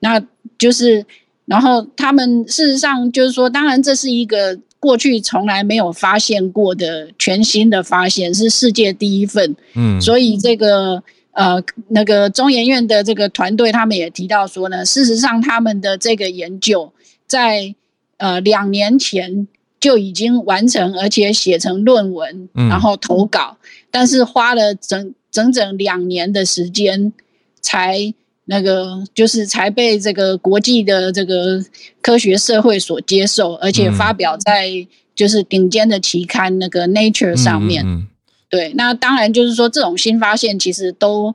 [0.00, 0.20] 那
[0.58, 1.06] 就是，
[1.44, 9.54] 然后他们事实上就是说，当然这是一个过去从来没有发现过的全新的发现，是世界第一份。
[9.76, 11.00] 嗯，所以这个。
[11.36, 16.90] 呃，那个中研院的这个团队，他们也提到说呢，事实上他们的这个研究
[17.26, 17.74] 在
[18.16, 19.46] 呃两年前
[19.78, 23.58] 就已经完成，而且写成论文，然后投稿，
[23.90, 27.12] 但是花了整整整两年的时间，
[27.60, 28.14] 才
[28.46, 31.62] 那个就是才被这个国际的这个
[32.00, 34.70] 科学社会所接受，而且发表在
[35.14, 38.06] 就是顶尖的期刊那个 Nature 上面。
[38.48, 41.34] 对，那当然就是说，这种新发现其实都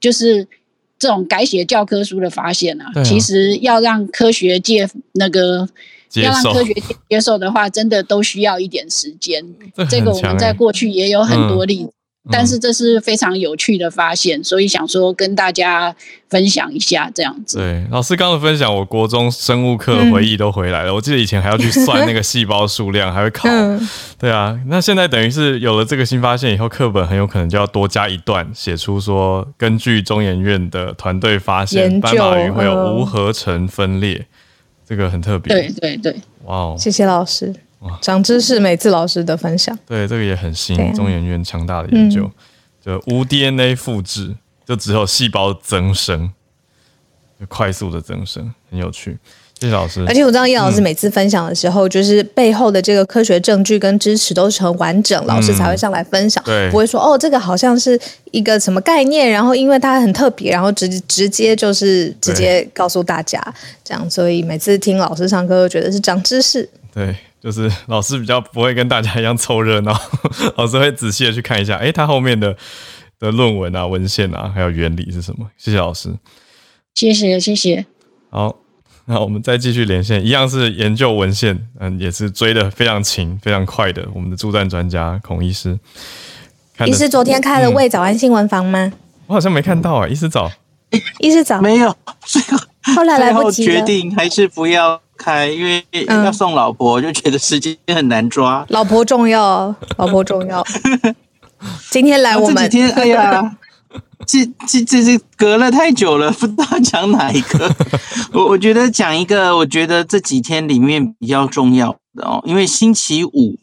[0.00, 0.46] 就是
[0.98, 2.86] 这种改写教科书的发现啊。
[3.04, 5.68] 其实要让科学界那个
[6.14, 9.44] 要让科学界接受的话，真的都需要一点时间。
[9.90, 11.92] 这个我们在过去也有很多例子。
[12.30, 15.94] 但是这是非常有趣的发现，所以想说跟大家
[16.28, 17.58] 分享一下这样子。
[17.58, 20.94] 对，老师刚刚分享，我国中生物课回忆都回来了。
[20.94, 23.48] 我记得以前还要去算那个细胞数量，还会考。
[24.18, 34.26] 对啊，那现在等于是有了这个新发现以后，课本很有可能就要多加一段，写出说根据中研院的团队发现，斑马鱼会有无合成分裂，
[34.86, 35.54] 这个很特别。
[35.54, 37.54] 对对对，哇哦，谢谢老师。
[38.00, 39.78] 长知识，每次老师的分享。
[39.86, 42.30] 对，这个也很新，中研院强大的研究，
[42.84, 44.34] 就无 DNA 复制，
[44.66, 46.30] 就只有细胞增生，
[47.38, 49.16] 就快速的增生，很有趣。
[49.60, 50.04] 谢谢老师。
[50.06, 58.00] 而且我知道叶老师每次分享的时候，就是背后的这个科学证据跟支持都是很完整，老师才会上来分享，不会说哦，这个好像是
[58.30, 63.42] 一个什么概念，然后因为它很特别，然后直直接就是直接告诉大家
[63.82, 66.68] 这样，所以每次听老师上课都觉得是长知识。
[66.94, 67.14] 对。
[67.40, 69.98] 就是老师比较不会跟大家一样凑热闹，
[70.56, 72.56] 老师会仔细的去看一下，哎，他后面的
[73.20, 75.48] 的论文啊、文献啊，还有原理是什么？
[75.56, 76.12] 谢谢老师，
[76.94, 77.86] 谢谢谢谢。
[78.30, 78.56] 好，
[79.06, 85.78] 那我们再继续连线，一样是研究文献，嗯，也是追的非常勤、非常快的，我们的助战专家孔医师。
[86.86, 88.92] 医师昨天开了未早安新闻房吗？
[89.26, 90.50] 我好像没看到啊，医师早，
[91.20, 92.58] 医师早没有，最后
[92.96, 95.00] 后来来不及决定还是不要。
[95.18, 98.64] 开，因为要送老婆，就觉得时间很难抓。
[98.68, 100.64] 老婆重要，老婆重要。
[101.90, 103.56] 今天来我们这几天，哎呀，
[104.24, 107.74] 这这这这隔了太久了，不知道讲哪一个。
[108.32, 113.58] 我我觉得讲一个，我觉得这几天里面比较重要的哦，因为星期五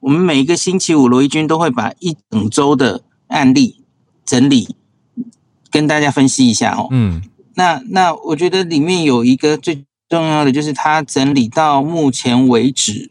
[0.00, 3.82] 我们每一个星期五，罗伊军都会把一整周的案例
[4.26, 4.76] 整理，
[5.70, 6.88] 跟大家分析一下哦。
[6.90, 7.22] 嗯，
[7.54, 13.10] 那那我觉得里面有一个最重要的，就是他整理到目前为止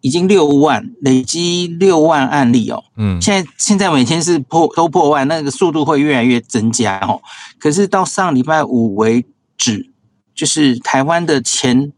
[0.00, 2.84] 已经六万，累积六万案例哦。
[2.96, 7.20] 嗯，现在现在每天是破都破万，那个速度会越来越增加哦。
[7.58, 9.24] 可是到上礼拜五为
[9.56, 9.90] 止，
[10.34, 11.92] 就是台湾的前。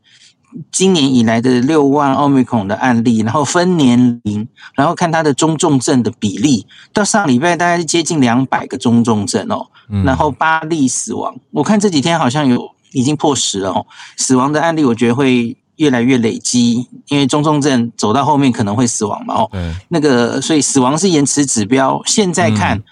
[0.72, 9.66] 今年以来的六万奥密克戎的案例，然后分年龄，然后看它的中重症的比例，到上礼拜大概是接近两百个中重症哦，
[10.02, 11.36] 然后八例死亡。
[11.50, 19.50] 我看这几天好像有已经破十了哦，死亡的案例我觉得会越来越累积，因为中重症走到后面可能会死亡嘛哦，
[19.88, 22.82] 那个所以死亡是延迟指标，现在看。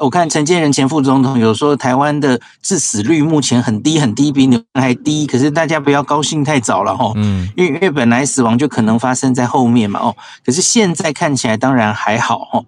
[0.00, 5.26] 我看陈建仁前副总统有说，台湾的致死率目前很低很低，比你们还低。
[5.26, 10.14] 可是大家不要高兴太早了哈，嗯，因为因为本来死亡就可能发生在后面嘛哦。
[10.46, 12.64] 可是现在看起来当然还好哦。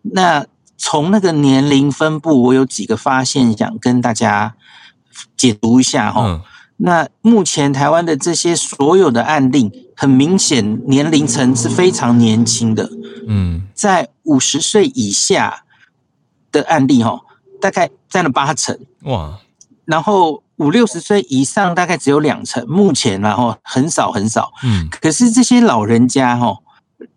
[0.00, 0.46] 那
[0.78, 4.54] 从那个年龄分布，我有几个发现想跟大家
[5.36, 6.42] 解读一下哈。
[6.76, 12.90] 那目前台湾的这些所有的案例，很明显年龄层是非常年轻的，
[13.28, 15.64] 嗯，在五十岁以下。
[16.52, 17.18] 的案例哈，
[17.62, 18.78] 大概占了八成。
[19.04, 19.38] 哇，
[19.86, 26.58] 然后五六十岁以上大概只有两成，目前然后很少很少，嗯，可是这些老人家哈，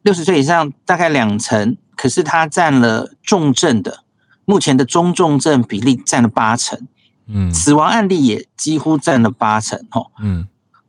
[0.03, 4.05] 六十岁以上大概两成，可是他占了重症的，
[4.45, 6.87] 目前的中重症比例占了八成，
[7.27, 10.47] 嗯，死亡案例也几乎占了八成哈，嗯。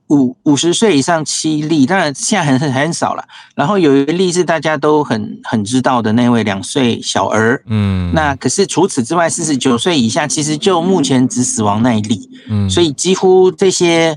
[0.09, 3.24] 五五十岁以上七例，当然现在很很很少了。
[3.57, 14.16] 然后有一例是大家都很很知道的那位两岁小儿，嗯，那可是除此之外，四十九岁以下其实就目前只死亡那一例，嗯，所以几乎这些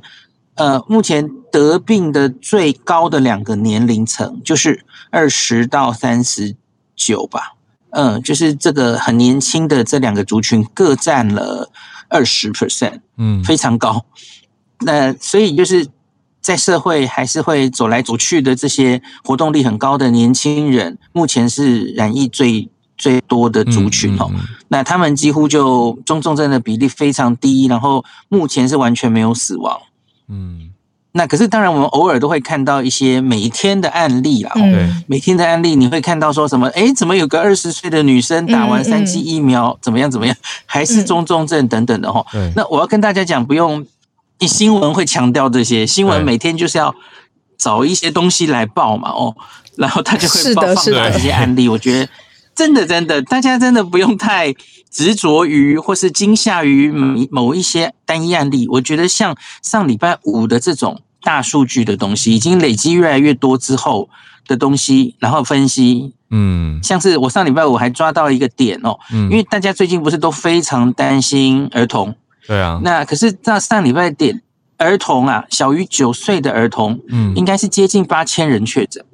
[0.53, 6.55] 呃目前得病的最高的两个年龄层就是二十到三十
[6.95, 7.53] 九吧，
[7.89, 11.71] 嗯，就是这个很年轻的这两个族群各占了
[12.09, 14.05] 二十 percent，嗯，非常高。
[14.81, 15.87] 那所以就是
[16.41, 24.31] 在社会还是会走来走去的这些活动力很高的年轻人，目前是染疫最最多的族群哦。
[24.69, 29.79] 那他们几乎就中重症的比例非常低，然后目前是完全没有死亡。
[30.27, 30.69] 嗯，
[31.11, 36.67] 那可是当然我们偶尔都会看到一些每天的案例啊，对，每天的案例你会看到说什么？
[36.75, 40.35] 哎，怎么有个二十岁的女生打完三剂疫苗，怎么样怎么样，
[40.65, 42.25] 还是中重症等等的哈。
[42.55, 43.85] 那我要跟大家讲，不用。
[44.41, 46.95] 你新闻会强调这些，新闻每天就是要
[47.57, 49.35] 找一些东西来报嘛，哦，
[49.75, 51.67] 然后他就会放放这些案例。
[51.67, 52.09] 我觉得
[52.59, 54.53] 真的真的，大家真的不用太
[54.91, 58.67] 执着于或是惊吓于某某一些单一案例。
[58.67, 59.33] 我觉得像
[59.63, 64.09] 上礼拜五的这种大数据的东西，已经累积越来越多之后
[64.45, 69.31] 的东西，然后分析，嗯，像是我上礼拜五还抓到一个点哦，嗯。
[69.31, 72.13] 因为大家最近不是都非常担心儿童。
[72.45, 74.41] 对啊，那可是那上礼拜点
[74.75, 79.05] 儿童啊，小于九岁的儿童，嗯，应该是接近八千人确诊，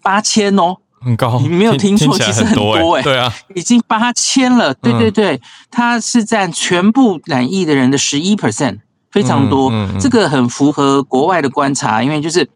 [0.00, 0.76] 八千哦，
[1.06, 5.40] 很高，你没有听错，其实很多哎，对啊，已经八千了，对对对，
[5.70, 8.80] 它是占全部染疫的人的十一 percent，
[9.12, 12.48] 非常多，这个很符合国外的观察，因为就是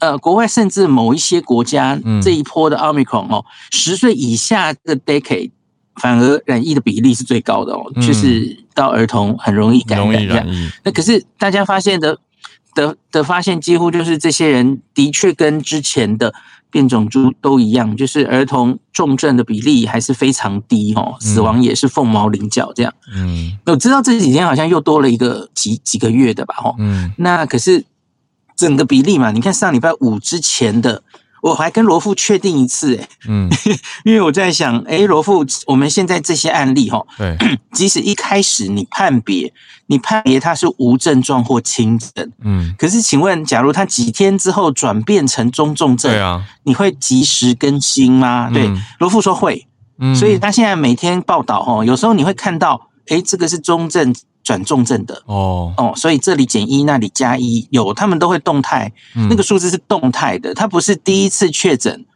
[0.00, 5.52] 呃，国外甚至某一些国家这一波的奥密克戎哦，十岁以下的 decade。
[6.00, 10.46] 反而染疫的比例是最高的哦，就是到儿童很容易感染。
[10.84, 12.16] 那可是大家发现的
[12.72, 16.32] 的的发现，几乎就是这些人的确跟之前的
[16.70, 22.92] 变种株都一样，就是儿童重症的比例还是非常低哦，死亡也是凤毛麟角这样。
[23.14, 26.54] 嗯，我知道这几天好像又多了一个几几个月的吧？
[26.64, 27.84] 哦，嗯，那可是
[28.56, 31.02] 整个比例嘛，你看上礼拜五之前的。
[31.42, 33.48] 我还跟罗富确定一次，哎，嗯，
[34.04, 37.36] 因为我在想，哎，罗富，我们现在这些案例，哈，对，
[37.72, 39.52] 即使一开始你判别，
[39.86, 48.50] 你判别他是无症状或轻症，嗯，可是请问，假如他几天之后转变成中重症，对啊，你会及时更新吗？
[48.52, 49.66] 对，罗富说会，
[49.98, 54.14] 嗯，所以他现在每天报道，哦，有时候你会看到，哎，这个是中症。
[54.44, 58.90] 转重症的哦哦，所以这里减一，那里加一，有他们都会动态，
[59.28, 62.06] 那个数字是动态的，他不是第一次确诊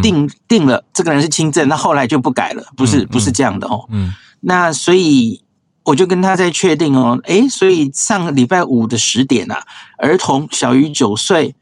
[0.00, 3.86] 定定了这个人是轻症，那后来就不改了，不是不是这样的哦。
[3.88, 5.42] 嗯，那所以
[5.82, 9.64] 我就跟他在确定哦，诶，所以上个礼拜五的十点啊，
[9.98, 11.56] 儿童小于九岁，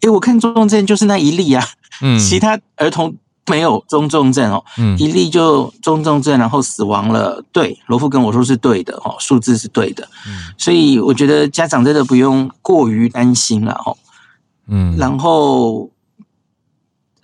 [0.00, 1.64] 诶，我看重症就是那一例啊，
[2.00, 3.14] 嗯，其他儿童。
[3.48, 4.64] 没有中重症哦，
[4.98, 7.42] 一例就中重症，然后死亡了。
[7.52, 10.08] 对，罗富跟我说是对的哦，数字是对的。
[10.26, 13.96] 嗯，所以我觉得家长真的不用过于担心了哦。
[14.68, 15.90] 嗯，然后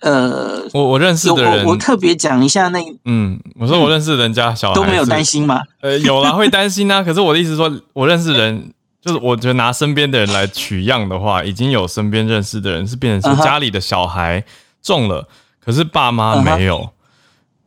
[0.01, 5.61] 呃，我我认识的人，我特别讲一下那，嗯，我说我认识人家小孩都没有担心吗？
[5.81, 7.01] 呃，有啦，会担心啊。
[7.05, 8.71] 可是我的意思说，我认识人，
[9.01, 14.43] 就是我觉得拿身边的人来取样的话，已经有身边认识的人是变成是家里的小孩
[14.81, 15.27] 中了，
[15.65, 16.89] 可是爸妈没有，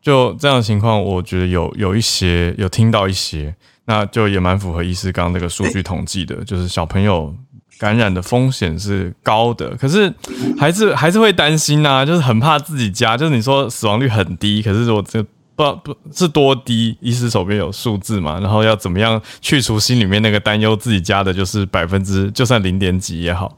[0.00, 3.54] 就这样的情况，我觉得有有一些有听到一些，
[3.86, 7.34] 那就也蛮符合医师刚刚那个数据统计的，就是小朋友。
[7.78, 10.12] 感染的风险是高的，可是
[10.58, 15.24] 还是还是会担心呐，就是很怕自己家，就是你说死亡率很低，可是我这
[15.54, 23.56] 不不是多低，医师手边有数字嘛，然后要怎么样去除心里面那个担忧，自己家的就是百分之就算零点几也好。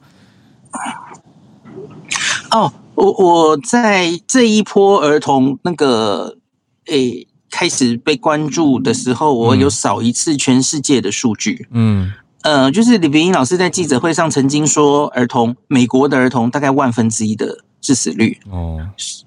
[2.51, 2.71] 哦，
[3.01, 6.37] 我我在这一波儿童那个
[6.87, 12.13] 诶开始被关注的时候，我有扫一次全世界的数据，嗯。
[12.43, 18.81] 呃，就是李炳英老师在记者会上曾经说，儿童美国的儿童大概万分之一的致死率哦，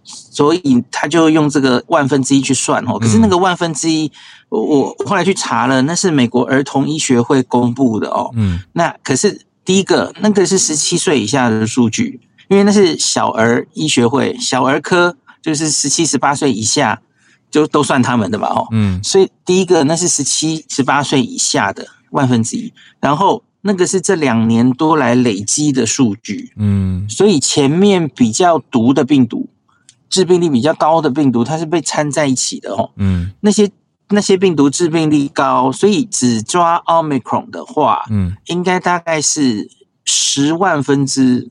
[0.03, 2.97] 所以他就用这个万分之一去算哦。
[2.97, 4.11] 可是那个万分之一，
[4.49, 8.31] 我我后来去查了，那是美国儿童医学会公布的哦。
[8.33, 12.19] 嗯，那可是第一个那个是十七岁以下的数据，
[12.53, 17.01] 因为那是小儿医学会小儿科，就是十七十八岁以下
[17.51, 18.67] 就都算他们的嘛哦。
[18.71, 21.87] 嗯，所以第一个那是十七十八岁以下的。
[22.13, 29.49] 万分之一，然后那个是这两年多来累积的数据，嗯，所以前面比较毒的病毒，
[30.11, 33.67] 致病力比较高的病毒，它是被掺在一起的哦，嗯，那些
[34.09, 39.67] 那些病毒致病力高，所以只抓奥密克戎的话，嗯，应该大概是
[40.05, 41.49] 十万分之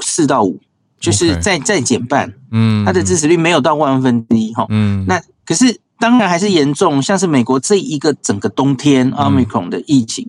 [0.00, 0.60] 四到五，
[0.98, 5.80] 就是再再减半，嗯，它的致死率没有到万分之一哈，嗯，那可是。
[6.00, 10.26] 当然还是严重，像是美国这一个整个冬天奥密克戎的疫情，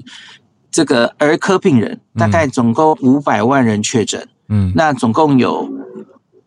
[0.70, 5.66] 这个儿科病人大概总共五百万人确诊，嗯，那总共有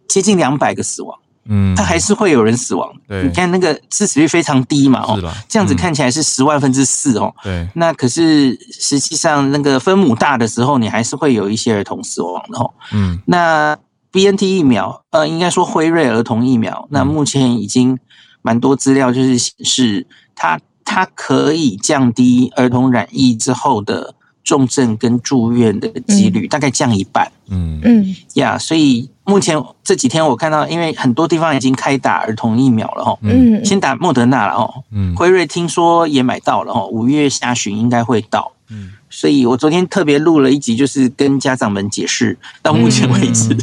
[0.07, 2.91] 接近两百个死亡，嗯，它还是会有人死亡。
[3.09, 5.19] 对，你看那个致死率非常低嘛，哦，
[5.49, 13.77] 这样子看起来是十万分之四哦，对，那可是实际上那个分母大的时候，你还是会有一些儿童死亡的哦，嗯，那
[14.11, 17.99] B N T 疫苗，呃，应该说辉瑞儿童疫苗，那目前已经。
[18.47, 24.15] 蛮多资料就是显示，它它可以降低儿童染疫之后的
[24.45, 27.31] 重症跟住院的几率，大概降一半。
[27.49, 33.19] 嗯嗯呀，所以目前这几天我看到，因为很多地方已经开打儿童疫苗了哈。
[33.23, 34.85] 嗯，先打莫德纳了哦。
[34.93, 38.53] 嗯，辉瑞听说也买到了哦，五月下旬应该会到。
[38.69, 43.57] 嗯，所以我昨天特别录了一集，就是跟家长们解释，到目前为止，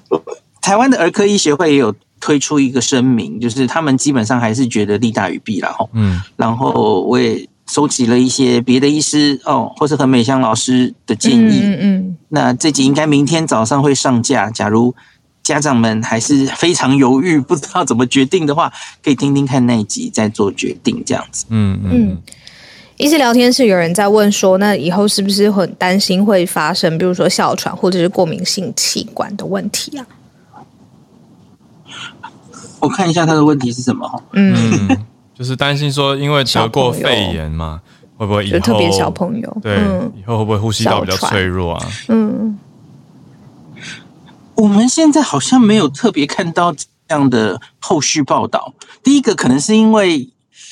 [0.60, 1.94] 台湾的儿科医学会也有。
[2.20, 5.86] 推出一个声明，就是他们基本上还是觉得利大于弊了哈。
[5.92, 11.60] 嗯，然后我也收集了一些别的医师哦，或是何美香老师的建议。
[11.62, 12.16] 嗯嗯。
[12.30, 14.50] 那这集应该明天早上会上架。
[14.50, 14.94] 假如
[15.42, 18.72] 家长们还是非常犹豫，不知道怎么决定的话，
[19.04, 21.44] 可以听听看那一集再做决定，这样子。
[21.50, 22.18] 嗯嗯。
[22.96, 30.06] 医师聊天室有人在问说，那以后是不是很担心会发生，比如说哮喘或者是过敏性气管的问题啊？
[32.80, 34.96] 我看一下他的问题是什么嗯，
[35.38, 37.80] 就是担心说，因为得过肺炎嘛，
[38.16, 39.76] 会不会以后特别小朋友对
[40.16, 41.86] 以后会不会呼吸道比较脆弱啊？
[42.08, 42.58] 嗯，
[44.56, 48.74] 我们现在好像没有特别看到这样的后续报道。
[49.04, 50.30] 第一个可能是因为。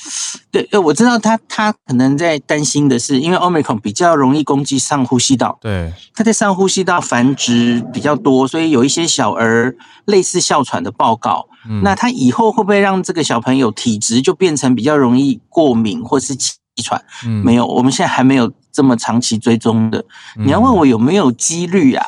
[0.51, 11.47] 对，呃，我知道他他可能在担心的是，因为 omicron 比较容易攻击上呼吸道，对，他在上呼吸道繁殖比较多，所以有一些小儿类似哮喘的报告。
[11.83, 17.03] 那他以后会不会让这个小朋友体质就变成比较容易过敏或是气喘？
[17.43, 20.05] 没有，我们现在还没有这么长期追踪的。
[20.37, 22.07] 你要问我有没有几率啊？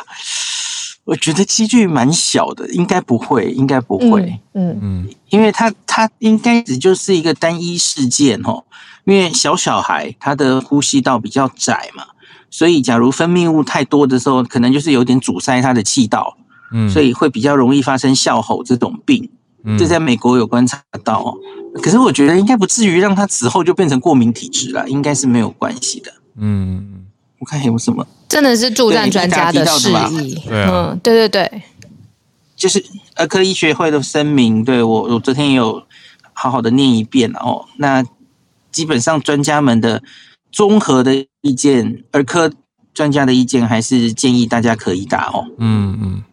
[1.10, 4.40] 我觉得几率蛮小的，应该不会，应该不会。
[4.54, 8.64] 嗯嗯，因为他他应该只就是一个单一事件哦。
[9.06, 12.04] 因为小小孩他的呼吸道比较窄嘛，
[12.52, 16.38] 所以假如分泌物太多的时候，可能就是有点阻塞他的气道，
[16.72, 19.28] 嗯，所以会比较容易发生哮吼这种病。
[19.80, 21.36] 这在美国有观察到哦。
[21.82, 26.14] 可是我觉得应该不至于让他此后就变成过敏体质了，应该是没有关系的。
[26.38, 27.08] 嗯，
[27.40, 28.06] 我看有什么。
[28.30, 31.64] 真的是助战专家的示意，嗯，对对对，
[32.56, 32.82] 就是
[33.16, 35.84] 儿科医学会的声明，对我我昨天也有
[36.32, 37.66] 好好的念一遍哦。
[37.78, 38.06] 那
[38.72, 40.04] 基本上专家们的
[40.52, 42.52] 综合的意见，儿科
[42.94, 45.48] 专家的意见还是建议大家可以打哦。
[45.58, 46.24] 嗯嗯。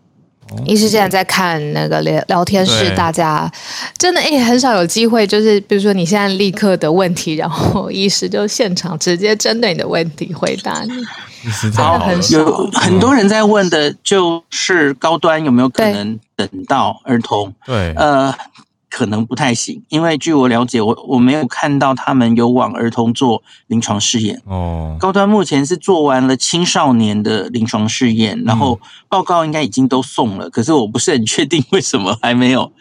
[0.64, 3.50] 医师现在在看那个聊聊天室，大家
[3.98, 10.90] 真的哎很少有机会，就是比如说你现在立刻的问题，然后医师就现场直接针对你的问题回答你。
[11.74, 17.52] 好，有很多人在问的就是高端有没有可能等到儿童？
[17.64, 18.34] 对，呃。
[18.88, 24.40] 可能不太行，因为据我了解，我我没有看到他们有往儿童做临床试验。
[24.46, 32.72] 哦，高端目前是做完了青少年的临床试验，然后报告应该已经都送了，可是我不是很确定为什么还没有。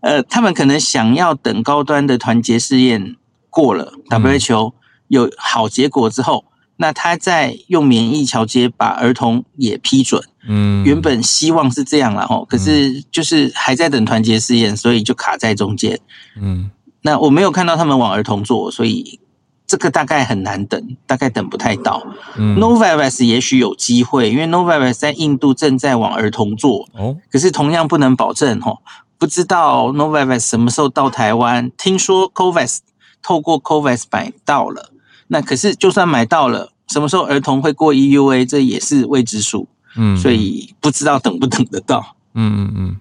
[0.00, 3.16] 呃，他们可能想要等高端的团结试验
[3.50, 4.72] 过了，WHO
[5.08, 6.44] 有好结果之后。
[6.80, 16.00] 那他再用免疫桥接把儿童也批准，嗯，原本希望是这样了哦，可是就是还在等团结试验，所以就卡在中间，
[16.40, 16.70] 嗯，
[17.02, 19.20] 那我没有看到他们往儿童做，所以
[19.66, 22.02] 这个大概很难等，大概等不太到。
[22.36, 28.78] Novavax 也许有机会，因为 Novavax 在印度正在往儿童做，哦，可是同样不能保证哦，
[29.18, 32.78] 不知道 Novavax 什么时候到台湾，听说 Covax
[33.22, 34.92] 透过 Covax 买到了。
[35.30, 39.68] 那可是，就算买到了，什么时候儿童会过 EUA，这也是未知数。
[40.00, 42.14] 嗯，所以不知道等不等得到。
[42.34, 42.96] 嗯嗯嗯，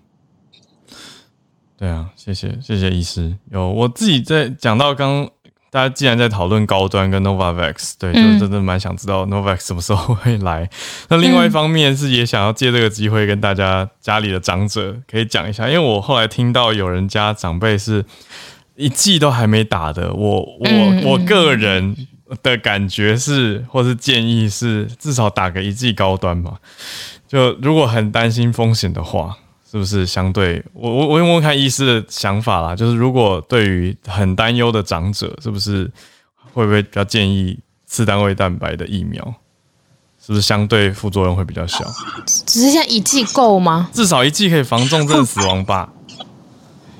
[1.77, 3.37] 对啊，谢谢谢谢医师。
[3.51, 5.29] 有我自己在讲到刚，
[5.69, 10.67] 大家既然在讨论高端跟 Novavax，对，就真的蛮想知道 Novavax 什么时候会来。
[11.09, 18.03] 那另外一方面是也想要借这个机会跟大家家里的长者可以讲一下，因为我后来听到有人家长辈是
[18.75, 21.95] 一季都还没打的，我我我个人。
[22.43, 26.57] 的感觉是，或是建议是，至少打个一剂高端嘛。
[27.27, 29.37] 就如果很担心风险的话，
[29.69, 32.75] 是不是相对我我我问问看医师的想法啦。
[32.75, 35.91] 就是如果对于很担忧的长者，是不是
[36.53, 39.35] 会不会比较建议次单位蛋白的疫苗？
[40.19, 41.85] 是不是相对副作用会比较小？
[42.25, 43.89] 只是像一剂够吗？
[43.93, 45.89] 至少一剂可以防重症死亡吧。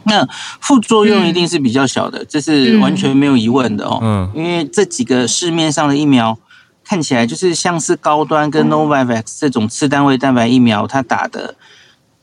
[0.08, 0.28] 那
[0.62, 4.00] 副作用一定是比较小的，这是完全没有疑问的哦。
[4.02, 6.38] 嗯，因为这几个市面上的疫苗
[6.84, 11.56] 看起来就是像是高端跟 Novavax 这种次单位蛋白疫苗，它打的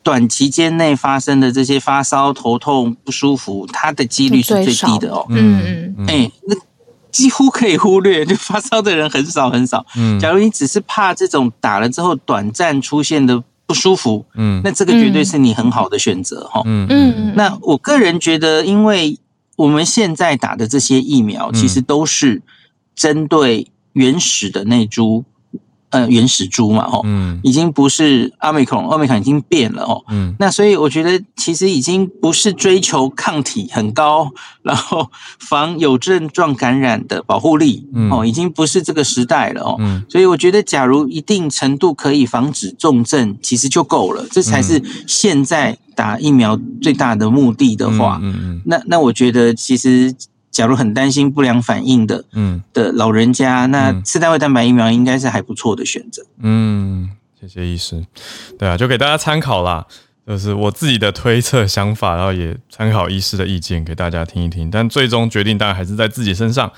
[0.02, 5.26] 短期间内发生的这些发烧、头痛、不舒服，它的几率是最低的哦。
[5.28, 6.56] 嗯嗯，哎，那
[7.10, 9.84] 几乎可以忽略，就发烧的人很少很少。
[9.96, 13.44] 嗯，假如你只是怕这种打了之后短暂出现的。
[13.66, 19.18] 不舒服，嗯，那这个绝对是你很好的选择哈，嗯嗯，那我个人觉得，因为
[19.56, 22.42] 我们现在打的这些疫苗，其实都是
[22.94, 25.24] 针对原始的那株。
[25.94, 34.28] 呃，原始株嘛，吼，嗯，已经不是阿美克隆，阿美克隆已经变了，哦，嗯，那所以我觉得其实已经不是追求抗体很高，
[34.62, 50.12] 然后防有症状感染的保护力，哦，已经不是这个时代了，哦，嗯，所以我觉得假如一定程度可以防止重症，其实就够了，这才是现在打疫苗最大的目的的话，嗯嗯，那那我觉得其实。
[50.54, 56.24] 假如很担心不良反应的，嗯，的老人家，那次单位蛋白疫苗应该是还不错的选择。
[56.38, 58.06] 嗯，谢谢医师。
[58.56, 59.84] 对啊，就给大家参考啦，
[60.24, 64.70] 就是我自己的推测想法，然后也参考医师的意见给大家听一听。
[64.70, 66.70] 但最终决定当然还是在自己身上，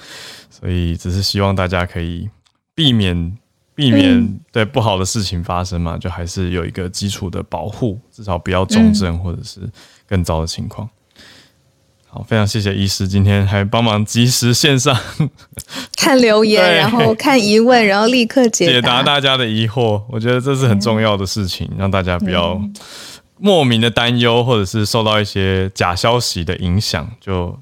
[0.48, 2.30] 所以只是希望大家可以
[2.74, 3.36] 避免
[3.74, 9.60] 避免对不好的事情发生嘛，就还是有一个基础的保护，至少不要重症或者是
[10.08, 10.88] 更糟的情况。
[12.26, 14.98] 非常谢谢医师今天还帮忙及时线上
[15.98, 20.02] 看留言，然后看疑问，然后立刻解解答大家的疑惑。
[20.08, 22.58] 我觉得这是很重要的事情，让大家不要
[23.38, 27.58] 莫名的担忧，或者是受到一些假消息的影响，就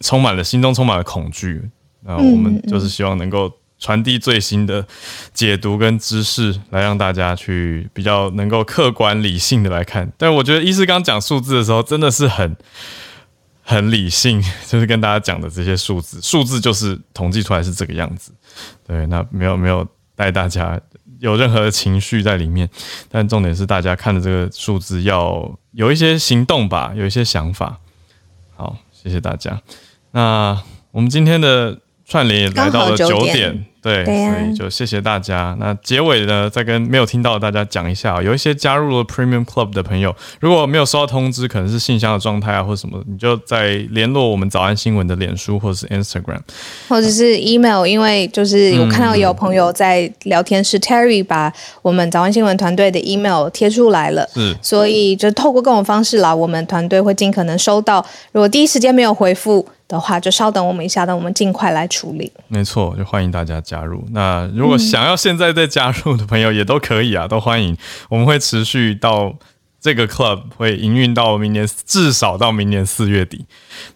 [0.00, 1.62] 充满了心中充满了恐惧。
[2.04, 4.86] 那我们就是希望能够传递最新的
[5.32, 10.12] 解读跟知识，来让大家去比较能够客观理性的来看。
[10.18, 12.54] 但我觉得医师刚讲数字的时候，真的是很。
[13.68, 18.32] 很理性， 就是跟大家讲的这些数字，数字就是统计出来是这个样子。
[18.86, 20.80] 对，那没有没有带大家
[21.18, 22.66] 有任何的情绪在里面，
[23.10, 27.78] 但重点是大家看的这个数字要有一些行动吧，有一些想法。
[28.56, 29.60] 好，谢谢大家。
[30.12, 30.58] 那
[30.90, 33.64] 我们今天的串联也来到了九点。
[33.80, 35.56] 对，所以就谢谢大家。
[35.60, 46.40] 那结尾呢，再跟没有听到的大家讲一下，有一些加入了 Premium Club 的朋友，如果没有收到通知，可能是信箱的状态啊，或者什么，你就在联络我们早安新闻的脸书或者是 Instagram，
[46.88, 47.86] 或者是 email。
[47.86, 51.50] 因为就是我看到有朋友在聊天室，Terry 把
[51.80, 58.04] 我们早安新闻团队的 email 贴出来了，是，所以就透过各种方式啦，我们团队会尽可能收到。
[58.32, 59.66] 如果第一时间没有回复。
[59.88, 62.30] 的话，就稍等我们一下，等我们尽快来处理。
[62.46, 64.06] 没错，就欢迎大家加入。
[64.12, 67.76] 那如果想要现在再加入的朋友，也都可以啊，都欢迎。
[68.10, 69.34] 我们会持续到
[69.80, 73.46] 这个 club 会营运到明年，至少到明年四月底。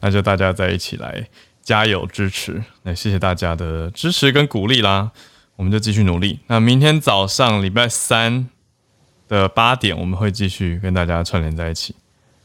[0.00, 1.28] 那就大家在一起来
[1.62, 2.64] 加油支持。
[2.84, 5.10] 那谢谢大家的支持跟鼓励啦。
[5.56, 6.40] 我们就继续努力。
[6.46, 8.48] 那明天早上礼拜三
[9.28, 11.94] 的八点，我们会继续跟大家串联在一起。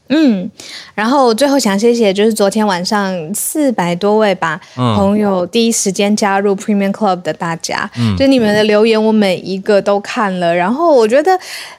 [0.08, 0.50] 嗯，
[0.94, 11.38] 然后最后想谢谢，就是昨天晚上四百多位吧朋友第一时间加入 Premium Club 的大家，就你们的留言我每一个都看了，然后我觉得。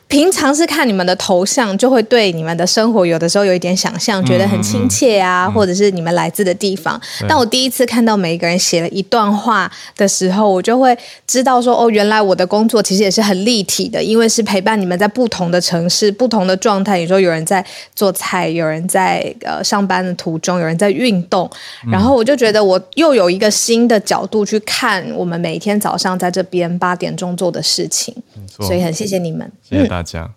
[0.10, 6.99] 平常是看你们的头像，就会对你们的生活有的时候有一点想象，觉得很亲切啊，或者是你们来自的地方。
[7.28, 10.97] 但我第一次看到每一个人写了一段话的时候，我就会
[11.28, 16.97] 知道说，哦，原来我的工作其实也是很立体的，因为是陪伴你们在不同的城市、不同的状态。
[16.97, 21.47] 你说有人在做菜，有人在呃上班的途中，有人在运动，
[21.91, 28.12] 然后我就觉得我又有一个新的角度去看我们每天早上在这边八点钟做的事情。
[28.60, 30.30] 所以很谢谢你们，谢谢大家。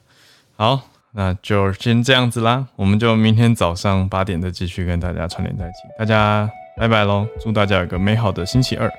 [0.56, 0.80] 好，
[1.12, 5.76] 那就先这样子啦，我们就明天早上八点再继续跟大家串联在一起。
[5.96, 8.90] 大家拜拜喽，祝大家有个美好的星期二，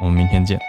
[0.00, 0.60] 我们明天见。